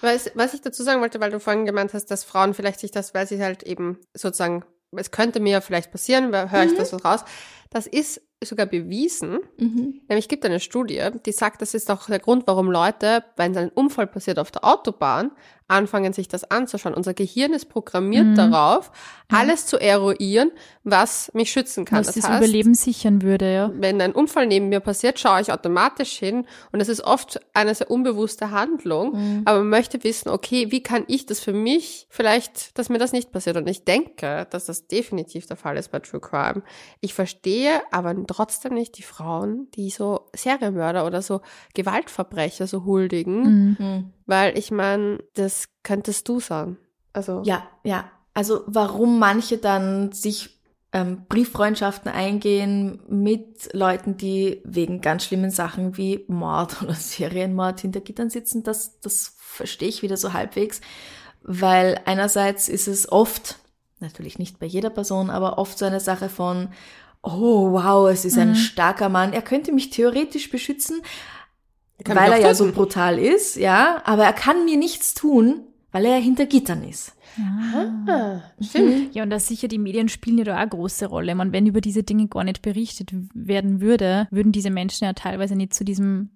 [0.00, 2.92] Was, was ich dazu sagen wollte, weil du vorhin gemeint hast, dass Frauen vielleicht sich
[2.92, 4.64] das, weil sie halt eben sozusagen,
[4.96, 7.24] es könnte mir vielleicht passieren, höre ich das so raus.
[7.70, 9.38] Das ist sogar bewiesen.
[9.58, 10.00] Mhm.
[10.08, 13.68] Nämlich gibt eine Studie, die sagt, das ist auch der Grund, warum Leute, wenn ein
[13.70, 15.32] Unfall passiert auf der Autobahn,
[15.66, 16.94] anfangen sich das anzuschauen.
[16.94, 18.34] Unser Gehirn ist programmiert Mhm.
[18.36, 18.90] darauf,
[19.30, 20.50] alles zu eruieren,
[20.82, 21.98] was mich schützen kann.
[21.98, 23.70] Was das Überleben sichern würde, ja.
[23.74, 27.74] wenn ein Unfall neben mir passiert, schaue ich automatisch hin und es ist oft eine
[27.74, 32.78] sehr unbewusste Handlung, aber man möchte wissen, okay, wie kann ich das für mich vielleicht,
[32.78, 35.98] dass mir das nicht passiert und ich denke, dass das definitiv der Fall ist bei
[35.98, 36.62] True Crime.
[37.00, 37.57] Ich verstehe
[37.90, 41.40] aber trotzdem nicht die Frauen, die so Serienmörder oder so
[41.74, 44.12] Gewaltverbrecher so huldigen, Mhm.
[44.26, 46.76] weil ich meine, das könntest du sein.
[47.12, 48.10] Also Ja, ja.
[48.34, 50.60] Also warum manche dann sich
[50.92, 58.00] ähm, Brieffreundschaften eingehen mit Leuten, die wegen ganz schlimmen Sachen wie Mord oder Serienmord hinter
[58.00, 60.80] Gittern sitzen, das, das verstehe ich wieder so halbwegs.
[61.42, 63.58] Weil einerseits ist es oft,
[64.00, 66.68] natürlich nicht bei jeder Person, aber oft so eine Sache von,
[67.28, 71.00] oh wow, es ist ein starker Mann, er könnte mich theoretisch beschützen,
[72.04, 76.04] kann weil er ja so brutal ist, ja, aber er kann mir nichts tun, weil
[76.04, 77.14] er ja hinter Gittern ist.
[78.08, 79.14] ah, stimmt.
[79.14, 81.34] Ja, und da sicher die Medien spielen ja da auch eine große Rolle.
[81.34, 85.54] Man, wenn über diese Dinge gar nicht berichtet werden würde, würden diese Menschen ja teilweise
[85.54, 86.30] nicht zu diesem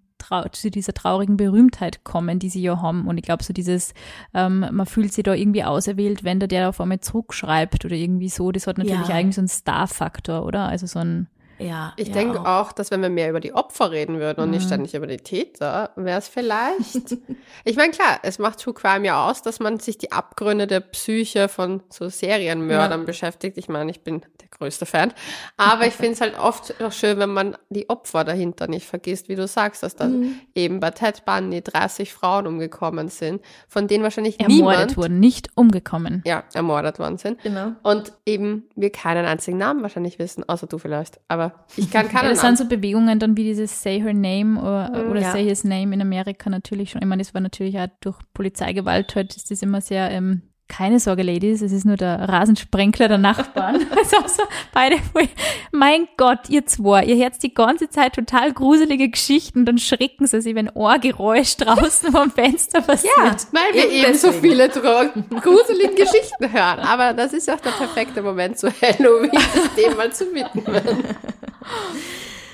[0.52, 3.06] zu dieser traurigen Berühmtheit kommen, die sie ja haben.
[3.06, 3.94] Und ich glaube, so dieses,
[4.34, 8.28] ähm, man fühlt sich da irgendwie auserwählt, wenn da der auf einmal zurückschreibt oder irgendwie
[8.28, 9.18] so, das hat natürlich Ja.
[9.18, 10.66] irgendwie so einen Star-Faktor, oder?
[10.68, 11.26] Also so ein,
[11.66, 11.92] Ja.
[11.96, 12.68] Ich ja, denke auch.
[12.68, 15.18] auch, dass wenn wir mehr über die Opfer reden würden und nicht ständig über die
[15.18, 17.16] Täter, wäre es vielleicht.
[17.64, 20.80] ich meine, klar, es macht True Crime ja aus, dass man sich die Abgründe der
[20.80, 23.58] Psyche von so Serienmördern beschäftigt.
[23.58, 25.12] Ich meine, ich bin der größte Fan.
[25.56, 29.28] Aber ich finde es halt oft auch schön, wenn man die Opfer dahinter nicht vergisst,
[29.28, 30.10] wie du sagst, dass da
[30.54, 35.48] eben bei Ted Bundy 30 Frauen umgekommen sind, von denen wahrscheinlich Ermordet niemand wurden, nicht
[35.54, 36.22] umgekommen.
[36.26, 37.42] ja, ermordet worden sind.
[37.42, 37.72] Genau.
[37.82, 41.20] Und eben wir keinen einzigen Namen wahrscheinlich wissen, außer du vielleicht.
[41.28, 44.61] Aber ich kann Ja, keinen das sind so Bewegungen dann wie dieses Say Her Name
[44.61, 45.32] oder, oder ja.
[45.32, 47.03] Say His Name in Amerika natürlich schon.
[47.03, 50.42] Ich meine, das war natürlich auch durch Polizeigewalt halt, ist das immer sehr, ähm,
[50.72, 53.76] keine Sorge, Ladies, es ist nur der Rasensprenkler der Nachbarn.
[53.96, 54.42] also so
[54.72, 55.28] beide, voll-
[55.70, 60.40] mein Gott, ihr zwei, ihr hört die ganze Zeit total gruselige Geschichten, dann schrecken sie
[60.40, 63.12] sich, wenn Ohrgeräusch draußen vom Fenster passiert.
[63.18, 66.80] Ja, weil wir Eben eben so viele gruselige Geschichten hören.
[66.80, 69.30] Aber das ist auch der perfekte Moment zu Halloween,
[69.76, 70.64] dem mal zu widmen.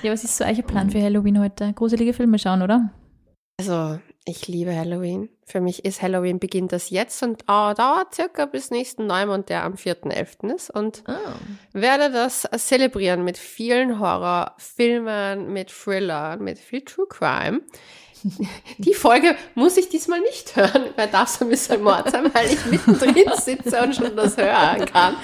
[0.02, 1.72] Ja, was ist so euer Plan für Halloween heute?
[1.72, 2.90] Gruselige Filme schauen, oder?
[3.60, 3.98] Also,
[4.28, 5.28] ich liebe Halloween.
[5.44, 9.64] Für mich ist Halloween beginnt das jetzt und äh, dauert circa bis nächsten Neumond, der
[9.64, 10.54] am 4.11.
[10.54, 10.70] ist.
[10.70, 11.12] Und Oh.
[11.72, 17.62] werde das zelebrieren mit vielen Horrorfilmen, mit Thrillern, mit viel True Crime.
[18.78, 22.66] Die Folge muss ich diesmal nicht hören, weil das ein bisschen Mord sein, weil ich
[22.66, 25.16] mittendrin sitze und schon das hören kann.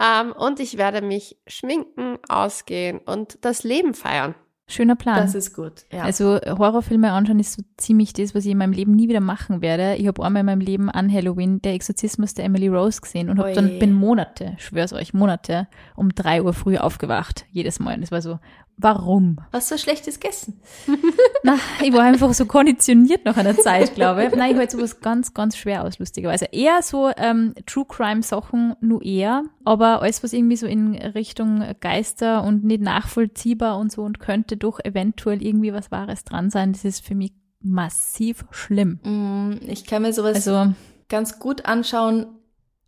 [0.00, 4.34] Ähm, und ich werde mich schminken, ausgehen und das Leben feiern.
[4.70, 5.16] Schöner Plan.
[5.16, 5.84] Das ist gut.
[5.92, 6.02] Ja.
[6.02, 9.62] Also Horrorfilme anschauen ist so ziemlich das, was ich in meinem Leben nie wieder machen
[9.62, 9.96] werde.
[9.96, 13.38] Ich habe einmal in meinem Leben an Halloween der Exorzismus der Emily Rose gesehen und
[13.38, 15.66] habe dann bin Monate, schwör's euch, Monate
[15.96, 17.46] um drei Uhr früh aufgewacht.
[17.50, 17.96] Jedes Mal.
[17.96, 18.38] Und es war so,
[18.80, 19.36] warum?
[19.52, 20.60] Hast du Schlechtes gegessen?
[21.42, 24.34] Na, ich war einfach so konditioniert nach einer Zeit, glaube ich.
[24.34, 26.46] Nein, ich halte sowas ganz, ganz schwer aus, lustigerweise.
[26.52, 29.42] Eher so ähm, True Crime Sachen, nur eher.
[29.64, 34.56] Aber alles, was irgendwie so in Richtung Geister und nicht nachvollziehbar und so und könnte
[34.56, 38.98] doch eventuell irgendwie was Wahres dran sein, das ist für mich massiv schlimm.
[39.02, 40.72] Mm, Ich kann mir sowas Also,
[41.08, 42.26] ganz gut anschauen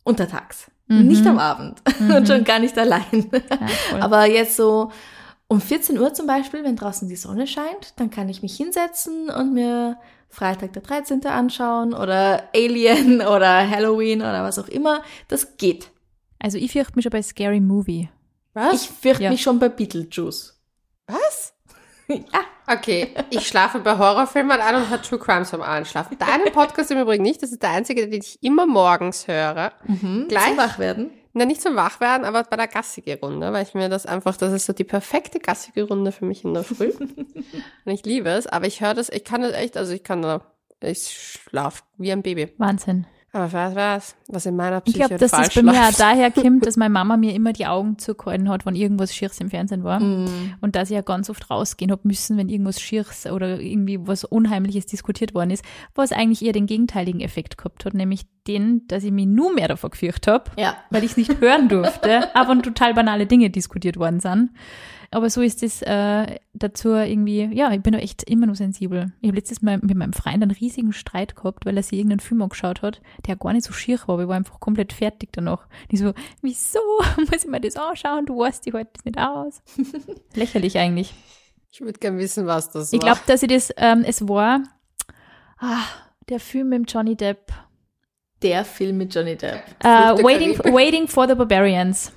[0.04, 0.70] untertags.
[0.88, 1.06] Mhm.
[1.06, 1.80] Nicht am Abend.
[2.00, 3.30] Und schon gar nicht allein.
[3.32, 4.00] ja.
[4.00, 4.90] Aber jetzt so
[5.52, 9.28] um 14 Uhr zum Beispiel, wenn draußen die Sonne scheint, dann kann ich mich hinsetzen
[9.28, 9.98] und mir
[10.30, 11.26] Freitag der 13.
[11.26, 15.02] anschauen oder Alien oder Halloween oder was auch immer.
[15.28, 15.90] Das geht.
[16.38, 18.08] also ich fürchte mich schon bei Scary Movie.
[18.54, 18.82] Was?
[18.84, 19.30] Ich fürchte Ja.
[19.30, 20.58] mich schon bei Beetlejuice.
[21.06, 21.52] Was?
[22.08, 22.40] Ja.
[22.66, 26.16] Okay, ich schlafe bei Horrorfilmen ein und höre True Crimes beim Einschlafen.
[26.18, 29.72] Deinen Podcast im Übrigen nicht, das ist der einzige, den ich immer morgens höre.
[29.86, 30.26] Mhm.
[30.28, 30.48] Gleich?
[30.48, 31.10] Zum Wachwerden.
[31.34, 34.52] Na, nicht zum Wachwerden, aber bei der gassige Runde, weil ich mir das einfach, das
[34.52, 36.92] ist so die perfekte gassige Runde für mich in der Früh.
[36.98, 40.20] und ich liebe es, aber ich höre das, ich kann das echt, also ich kann
[40.20, 40.42] da,
[40.82, 42.52] ich schlaf wie ein Baby.
[42.58, 43.06] Wahnsinn.
[43.34, 46.66] Aber was, was, was in meiner Ich Psyche glaube, dass das bei mir daher kommt,
[46.66, 50.00] dass meine Mama mir immer die Augen zugehalten hat, wenn irgendwas Schiers im Fernsehen war.
[50.00, 50.54] Mhm.
[50.60, 54.24] Und dass ich ja ganz oft rausgehen hab müssen, wenn irgendwas Schiers oder irgendwie was
[54.24, 55.64] Unheimliches diskutiert worden ist,
[55.94, 59.68] was eigentlich eher den gegenteiligen Effekt gehabt hat, nämlich den, dass ich mich nur mehr
[59.68, 60.76] davor gefürchtet habe, Ja.
[60.90, 64.50] weil ich es nicht hören durfte, aber total banale Dinge diskutiert worden sind.
[65.12, 69.12] Aber so ist es äh, dazu irgendwie, ja, ich bin da echt immer nur sensibel.
[69.20, 72.20] Ich habe letztes Mal mit meinem Freund einen riesigen Streit gehabt, weil er sich irgendeinen
[72.20, 75.28] Film angeschaut hat, der gar nicht so schier war, aber ich war einfach komplett fertig
[75.32, 75.66] danach.
[75.90, 76.80] Ich so, wieso
[77.18, 78.24] muss ich mir das anschauen?
[78.24, 79.62] Du weißt, ich halte das nicht aus.
[80.34, 81.12] Lächerlich eigentlich.
[81.70, 83.14] Ich würde gern wissen, was das Ich war.
[83.14, 84.62] glaube, dass ich das, ähm, es war
[85.58, 85.84] ah,
[86.28, 87.52] der Film mit Johnny Depp.
[88.42, 89.62] Der Film mit Johnny Depp.
[89.82, 90.58] Der Waiting.
[90.58, 92.12] Waiting for the Barbarians.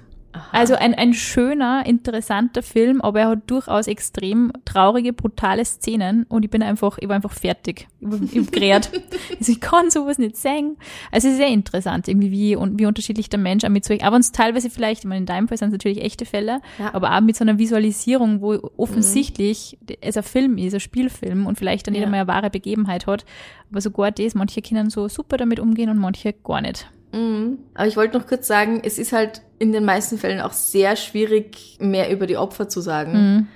[0.52, 6.44] Also ein, ein schöner, interessanter Film, aber er hat durchaus extrem traurige, brutale Szenen und
[6.46, 7.88] ich bin einfach, ich war einfach fertig.
[8.00, 8.90] Ich ich gerät.
[9.40, 10.78] also ich kann sowas nicht sehen.
[11.12, 14.04] Also es ist sehr interessant, irgendwie wie, und wie unterschiedlich der Mensch auch mit solchen,
[14.06, 16.94] aber uns teilweise vielleicht, ich meine, in deinem Fall sind es natürlich echte Fälle, Ja.
[16.94, 21.58] aber auch mit so einer Visualisierung, wo offensichtlich es ein Film ist, ein Spielfilm und
[21.58, 22.06] vielleicht dann nicht Ja.
[22.08, 23.26] einmal eine wahre Begebenheit hat.
[23.72, 26.90] Aber sogar das, manche können so super damit umgehen und manche gar nicht.
[27.14, 27.60] Mhm.
[27.74, 30.96] Aber ich wollte noch kurz sagen, es ist halt in den meisten Fällen auch sehr
[30.96, 33.48] schwierig, mehr über die Opfer zu sagen, Mhm.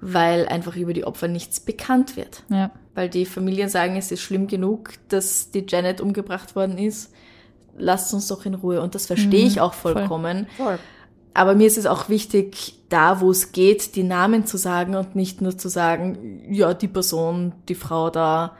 [0.00, 2.42] weil einfach über die Opfer nichts bekannt wird.
[2.50, 2.70] Ja.
[2.94, 7.12] Weil die Familien sagen, es ist schlimm genug, dass die Janet umgebracht worden ist.
[7.76, 8.80] Lasst uns doch in Ruhe.
[8.82, 9.94] Und das verstehe Mhm, ich auch voll.
[9.94, 10.46] vollkommen.
[10.56, 10.78] Voll.
[11.36, 15.16] Aber mir ist es auch wichtig, da wo es geht, die Namen zu sagen und
[15.16, 18.56] nicht nur zu sagen, ja, die Person, die Frau da,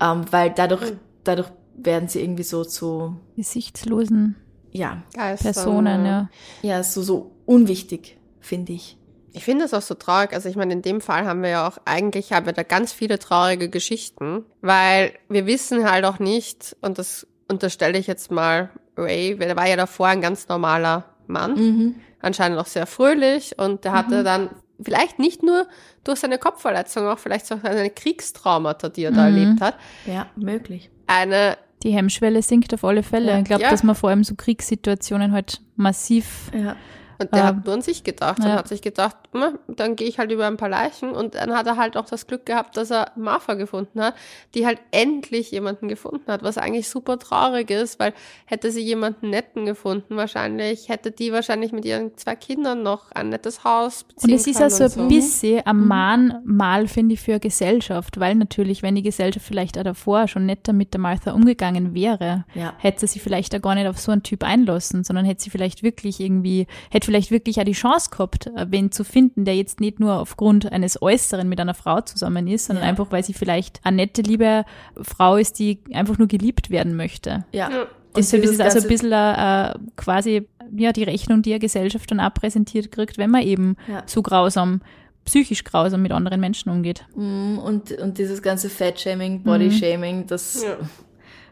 [0.00, 4.34] ähm, weil dadurch, dadurch werden sie irgendwie so zu, Gesichtslosen
[4.72, 6.28] ja, Geistern, Personen, ja.
[6.62, 8.96] ja, so, so unwichtig, finde ich.
[9.32, 10.32] Ich finde das auch so traurig.
[10.32, 12.92] Also ich meine, in dem Fall haben wir ja auch, eigentlich haben wir da ganz
[12.92, 18.70] viele traurige Geschichten, weil wir wissen halt auch nicht, und das unterstelle ich jetzt mal
[18.96, 21.54] Ray, der war ja davor ein ganz normaler Mann.
[21.54, 21.94] Mhm.
[22.22, 23.96] anscheinend auch sehr fröhlich und der Mhm.
[23.96, 24.50] hatte dann
[24.82, 25.66] vielleicht nicht nur
[26.04, 29.36] durch seine Kopfverletzung, auch vielleicht so seine Kriegstraumata, die er da Mhm.
[29.36, 30.90] erlebt hat, Ja, möglich.
[31.06, 33.32] eine Die Hemmschwelle sinkt auf alle Fälle.
[33.32, 33.38] Ja.
[33.38, 33.70] Ich glaube, Ja.
[33.70, 36.76] dass man vor allem so Kriegssituationen halt massiv Ja.
[37.18, 38.56] Und der Ähm, hat nur an sich gedacht und ja.
[38.56, 41.10] hat sich gedacht, "Na, dann gehe ich halt über ein paar Leichen.
[41.12, 44.14] Und dann hat er halt auch das Glück gehabt, dass er Martha gefunden hat,
[44.54, 48.12] die halt endlich jemanden gefunden hat, was eigentlich super traurig ist, weil
[48.46, 53.28] hätte sie jemanden netten gefunden, wahrscheinlich hätte die wahrscheinlich mit ihren zwei Kindern noch ein
[53.28, 57.20] nettes Haus Und beziehen es ist ja so und ein bisschen ein Mahnmal, finde ich,
[57.20, 61.00] für eine Gesellschaft, weil natürlich, wenn die Gesellschaft vielleicht auch davor schon netter mit der
[61.00, 62.74] Martha umgegangen wäre, Ja.
[62.78, 65.82] hätte sie vielleicht auch gar nicht auf so einen Typ einlassen, sondern hätte sie vielleicht
[65.82, 69.80] wirklich irgendwie, hätte vielleicht wirklich auch die Chance gehabt, äh, wen zu finden, der jetzt
[69.80, 72.90] nicht nur aufgrund eines Äußeren mit einer Frau zusammen ist, sondern Ja.
[72.90, 74.64] einfach, weil sie vielleicht eine nette, liebe
[75.00, 77.44] Frau ist, die einfach nur geliebt werden möchte.
[77.52, 77.70] Ja.
[77.70, 77.86] Ja.
[78.16, 82.20] Deshalb ist es also ein bisschen äh, quasi ja, die Rechnung, die eine Gesellschaft dann
[82.20, 84.02] auch präsentiert kriegt, wenn man eben Ja.
[84.06, 84.80] so grausam,
[85.24, 87.04] psychisch grausam mit anderen Menschen umgeht.
[87.14, 90.76] Mm, Und, und dieses ganze Fat-Shaming, Body-Shaming, das, Ja.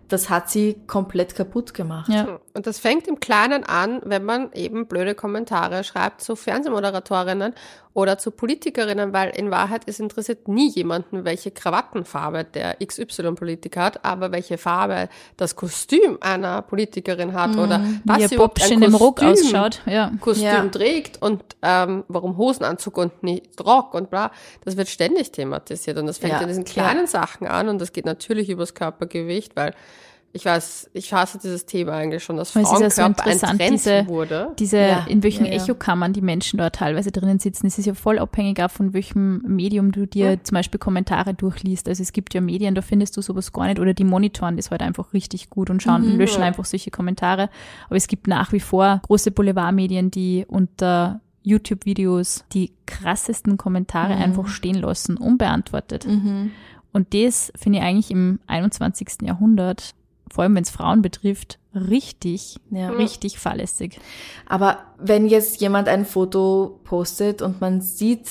[0.09, 2.09] Das hat sie komplett kaputt gemacht.
[2.11, 2.39] Ja.
[2.55, 7.55] Und das fängt im Kleinen an, wenn man eben blöde Kommentare schreibt zu Fernsehmoderatorinnen
[7.95, 14.05] oder zu Politikerinnen, weil in Wahrheit es interessiert nie jemanden, welche Krawattenfarbe der XY-Politiker hat,
[14.05, 18.73] aber welche Farbe das Kostüm einer Politikerin hat oder was Wie ihr sie überhaupt ein
[18.73, 19.83] in dem Rock Kostüm- ausschaut.
[19.87, 20.13] Ja.
[20.21, 20.65] Kostüm Ja.
[20.69, 24.31] trägt und ähm, warum Hosenanzug und nicht Rock und bla.
[24.65, 27.93] Das wird ständig thematisiert und das fängt Ja, in diesen kleinen Sachen an und das
[27.93, 29.75] geht natürlich übers Körpergewicht, weil
[30.33, 33.61] ich weiß, ich hasse dieses Thema eigentlich schon, dass ist ja so Frauenkörper ein interessant,
[33.71, 34.53] diese, wurde.
[34.59, 35.57] diese Ja, in welchen ja, ja.
[35.63, 37.67] Echokammern die Menschen dort teilweise drinnen sitzen.
[37.67, 41.89] Es ist ja voll abhängig auch von welchem Medium du dir zum Beispiel Kommentare durchliest.
[41.89, 44.71] Also es gibt ja Medien, da findest du sowas gar nicht oder die monitoren das
[44.71, 46.19] halt einfach richtig gut und schauen, Mhm.
[46.19, 47.49] löschen einfach solche Kommentare.
[47.87, 54.23] Aber es gibt nach wie vor große Boulevardmedien, die unter YouTube-Videos die krassesten Kommentare Mhm.
[54.23, 56.07] einfach stehen lassen, unbeantwortet.
[56.93, 59.23] Und das finde ich eigentlich im 21.
[59.27, 59.95] Jahrhundert,
[60.33, 62.91] vor allem wenn es Frauen betrifft, richtig, Ja.
[62.91, 63.99] richtig fahrlässig.
[64.47, 68.29] Aber wenn jetzt jemand ein Foto postet und man sieht,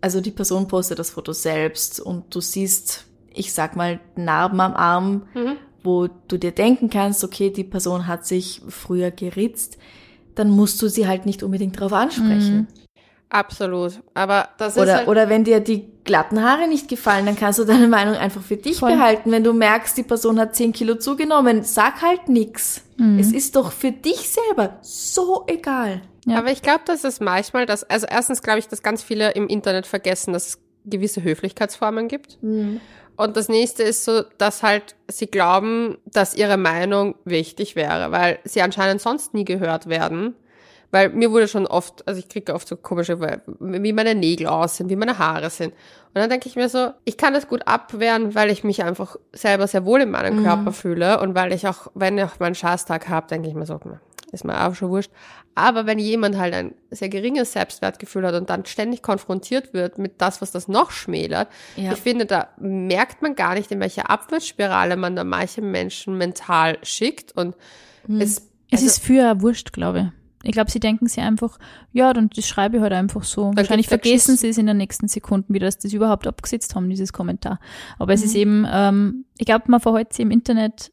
[0.00, 4.74] also die Person postet das Foto selbst und du siehst, ich sag mal, Narben am
[4.74, 5.56] Arm, Mhm.
[5.82, 9.78] wo du dir denken kannst, okay, die Person hat sich früher geritzt,
[10.34, 12.66] dann musst du sie halt nicht unbedingt darauf ansprechen.
[13.28, 14.00] Absolut.
[14.14, 17.58] Aber das ist Oder, halt, oder wenn dir die glatten Haare nicht gefallen, dann kannst
[17.58, 18.92] du deine Meinung einfach für dich Voll.
[18.92, 19.30] behalten.
[19.30, 22.82] Wenn du merkst, die Person hat 10 Kilo zugenommen, sag halt nix.
[22.96, 23.18] Mhm.
[23.18, 26.00] Es ist doch für dich selber so egal.
[26.24, 26.38] Ja.
[26.38, 29.46] aber ich glaube, dass es manchmal, dass, also erstens glaube ich, dass ganz viele im
[29.46, 32.38] Internet vergessen, dass es gewisse Höflichkeitsformen gibt.
[33.16, 38.38] Und das nächste ist so, dass halt sie glauben, dass ihre Meinung wichtig wäre, weil
[38.44, 40.34] sie anscheinend sonst nie gehört werden.
[40.90, 43.20] Weil mir wurde schon oft, also ich kriege oft so komische,
[43.60, 45.72] wie meine Nägel aussehen, wie meine Haare sind.
[45.72, 49.16] Und dann denke ich mir so, ich kann das gut abwehren, weil ich mich einfach
[49.32, 52.54] selber sehr wohl in meinem Körper fühle und weil ich auch, wenn ich auch meinen
[52.54, 53.98] Scheißtag habe, denke ich mir so, hm,
[54.32, 55.10] ist mir auch schon wurscht.
[55.54, 60.20] Aber wenn jemand halt ein sehr geringes Selbstwertgefühl hat und dann ständig konfrontiert wird mit
[60.20, 61.92] das, was das noch schmälert, Ja.
[61.92, 66.78] ich finde, da merkt man gar nicht, in welche Abwärtsspirale man da manche Menschen mental
[66.82, 67.56] schickt und
[68.08, 68.36] es,
[68.70, 70.06] Es also, ist für wurscht, glaube ich.
[70.46, 71.58] Ich glaube, sie denken sich einfach,
[71.92, 73.52] ja, dann das schreibe ich halt einfach so.
[73.54, 76.74] Wahrscheinlich gibt's der vergessen sie es in den nächsten Sekunden wieder, dass das überhaupt abgesetzt
[76.74, 77.58] haben, dieses Kommentar.
[77.98, 78.40] Aber es ist Mhm.
[78.40, 80.92] eben, ähm, ich glaube, man verhält sich im Internet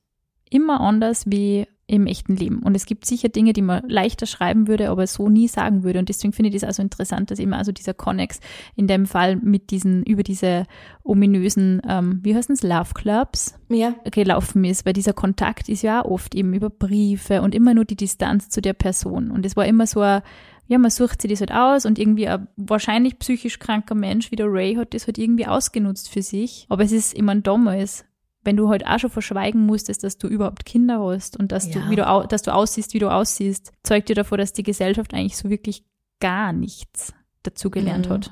[0.49, 2.59] immer anders wie im echten Leben.
[2.59, 5.99] Und es gibt sicher Dinge, die man leichter schreiben würde, aber so nie sagen würde.
[5.99, 8.39] Und deswegen finde ich das also interessant, dass eben also dieser Connex
[8.75, 10.65] in dem Fall mit diesen, über diese
[11.03, 13.93] ominösen, ähm, wie heißen es, Love Clubs, Ja.
[14.11, 17.85] gelaufen ist, weil dieser Kontakt ist ja auch oft eben über Briefe und immer nur
[17.85, 19.31] die Distanz zu der Person.
[19.31, 20.21] Und es war immer so ein,
[20.67, 24.35] ja, man sucht sich das halt aus und irgendwie ein wahrscheinlich psychisch kranker Mensch wie
[24.35, 26.65] der Ray hat das halt irgendwie ausgenutzt für sich.
[26.69, 28.05] Aber es ist immer ein damals,
[28.43, 31.81] wenn du halt auch schon verschweigen musstest, dass du überhaupt Kinder hast und dass Ja.
[31.81, 34.63] du, wie du, au- dass du aussiehst, wie du aussiehst, zeugt dir davor, dass die
[34.63, 35.83] Gesellschaft eigentlich so wirklich
[36.19, 37.13] gar nichts
[37.43, 38.13] dazugelernt Mhm.
[38.13, 38.31] hat.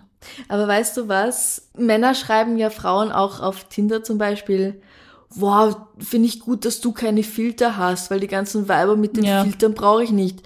[0.49, 1.69] Aber weißt du was?
[1.77, 4.81] Männer schreiben ja Frauen auch auf Tinder zum Beispiel,
[5.29, 9.23] wow, finde ich gut, dass du keine Filter hast, weil die ganzen Weiber mit den
[9.25, 9.43] Ja.
[9.43, 10.43] Filtern brauche ich nicht.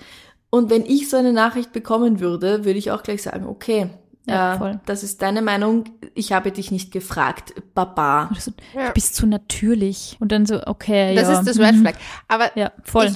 [0.49, 3.89] Und wenn ich so eine Nachricht bekommen würde, würde ich auch gleich sagen, okay,
[4.28, 4.80] Ja, voll.
[4.86, 8.28] das ist deine Meinung, ich habe dich nicht gefragt, Baba.
[8.28, 8.88] Und so, Ja.
[8.88, 10.17] Du bist zu natürlich.
[10.19, 11.39] Und dann so, okay, das ja.
[11.39, 11.82] ist das Red mhm.
[11.82, 11.95] Flag.
[12.28, 13.11] Aber Ja, voll.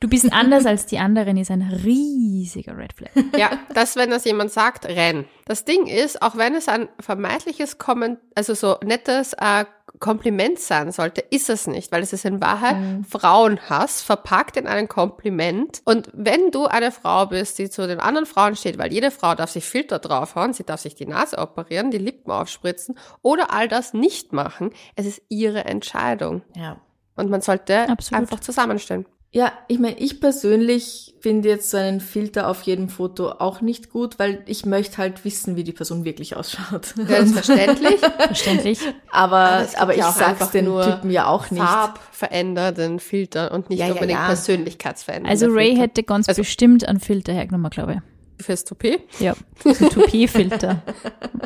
[0.00, 3.10] Du bist anders als die anderen, ist ein riesiger Red Flag.
[3.36, 5.26] Ja, das, wenn das jemand sagt, renn.
[5.44, 9.64] Das Ding ist, auch wenn es ein vermeintliches Komment, also so nettes äh,
[9.98, 12.76] Kompliment sein sollte, ist es nicht, weil es ist in Wahrheit
[13.08, 15.80] Frauenhass verpackt in einen Kompliment.
[15.84, 19.34] Und wenn du eine Frau bist, die zu den anderen Frauen steht, weil jede Frau
[19.34, 23.68] darf sich Filter draufhauen, sie darf sich die Nase operieren, die Lippen aufspritzen oder all
[23.68, 26.42] das nicht machen, es ist ihre Entscheidung.
[26.54, 26.80] Ja.
[27.16, 28.20] Und man sollte Absolut.
[28.20, 29.06] einfach zusammenstehen.
[29.32, 33.90] Ja, ich meine, ich persönlich finde jetzt so einen Filter auf jedem Foto auch nicht
[33.90, 36.94] gut, weil ich möchte halt wissen, wie die Person wirklich ausschaut.
[36.96, 37.98] Ja, ist verständlich.
[38.18, 38.78] Verständlich.
[39.10, 41.62] aber aber ich ja auch sag's den nur Typen ja auch nicht.
[41.62, 44.26] Farbverändernden Filter und nicht Ja, ja, unbedingt ja.
[44.26, 45.82] persönlichkeitsverändernden Also Ray Filter.
[45.82, 48.02] hätte ganz Also- bestimmt einen Filter hergenommen, glaube
[48.40, 49.00] Fürs Toupet.
[49.18, 49.34] Ja,
[49.64, 50.82] so Toupet-Filter.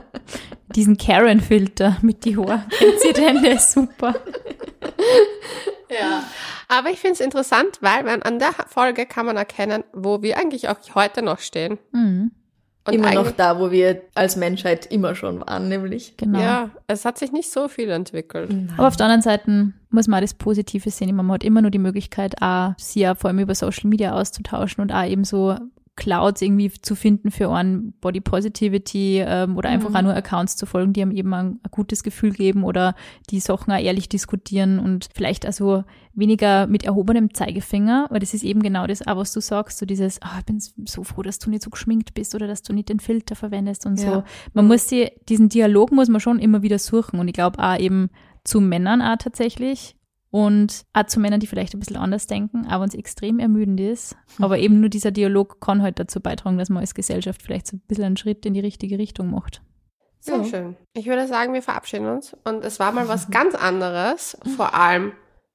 [0.76, 2.64] Diesen Karen-Filter mit die Haare.
[2.78, 3.42] Kennt ihr den?
[3.42, 4.14] Der ist super.
[5.90, 6.22] Ja.
[6.68, 10.38] Aber ich finde es interessant, weil man an der Folge kann man erkennen, wo wir
[10.38, 11.78] eigentlich auch heute noch stehen.
[11.90, 12.30] Mhm,
[12.86, 16.16] Und immer noch da, wo wir als Menschheit immer schon waren, nämlich.
[16.16, 16.38] genau.
[16.40, 18.54] Ja, es hat sich nicht so viel entwickelt.
[18.76, 21.16] Aber auf der anderen Seite muss man auch das Positive sehen.
[21.16, 24.82] Man hat immer nur die Möglichkeit, auch sie ja vor allem über Social Media auszutauschen
[24.82, 25.56] und auch eben so
[26.00, 30.64] Clouds irgendwie zu finden für einen Body Positivity ähm, oder einfach auch nur Accounts zu
[30.64, 32.94] folgen, die einem eben ein, ein gutes Gefühl geben oder
[33.28, 35.84] die Sachen auch ehrlich diskutieren und vielleicht also
[36.14, 39.84] weniger mit erhobenem Zeigefinger, weil das ist eben genau das, auch was du sagst, so
[39.84, 42.72] dieses, ah, ich bin so froh, dass du nicht so geschminkt bist oder dass du
[42.72, 44.06] nicht den Filter verwendest und so.
[44.06, 44.24] Ja.
[44.54, 47.78] Man muss sie, diesen Dialog muss man schon immer wieder suchen und ich glaube auch
[47.78, 48.08] eben
[48.42, 49.96] zu Männern auch tatsächlich
[50.30, 54.16] und auch zu Männern, die vielleicht ein bisschen anders denken, aber uns extrem ermüdend ist.
[54.40, 57.76] Aber eben nur dieser Dialog kann halt dazu beitragen, dass man als Gesellschaft vielleicht so
[57.76, 59.62] ein bisschen einen Schritt in die richtige Richtung macht.
[60.20, 60.44] Sehr Ja.
[60.44, 60.76] schön.
[60.92, 62.36] Ich würde sagen, wir verabschieden uns.
[62.44, 65.12] Und es war mal was ganz anderes, vor allem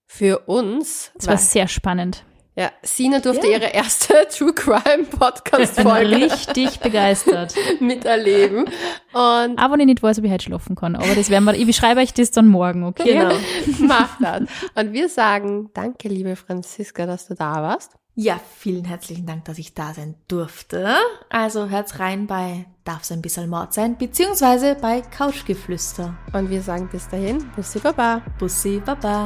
[0.08, 1.12] für uns.
[1.18, 2.26] Es war sehr spannend.
[2.56, 7.53] Ja, Sina durfte ihre erste True Crime Ich bin Podcast-Folge richtig begeistert.
[7.82, 8.66] miterleben.
[9.14, 10.95] Und Aber wenn ich nicht weiß, ob ich heute schlafen kann.
[10.95, 13.14] Aber das werden wir, ich beschreibe euch das dann morgen, okay?
[13.14, 13.36] Genau.
[13.80, 14.43] mach das.
[14.76, 17.91] Und wir sagen, danke, liebe Franziska, dass du da warst.
[18.18, 20.95] Ja, vielen herzlichen Dank, dass ich da sein durfte.
[21.30, 26.16] Also hört's rein bei Darf's ein bisschen Mord sein, beziehungsweise bei Couchgeflüster.
[26.32, 28.22] Und wir sagen bis dahin, Bussi Baba.
[28.39, 29.26] Bussi, Baba.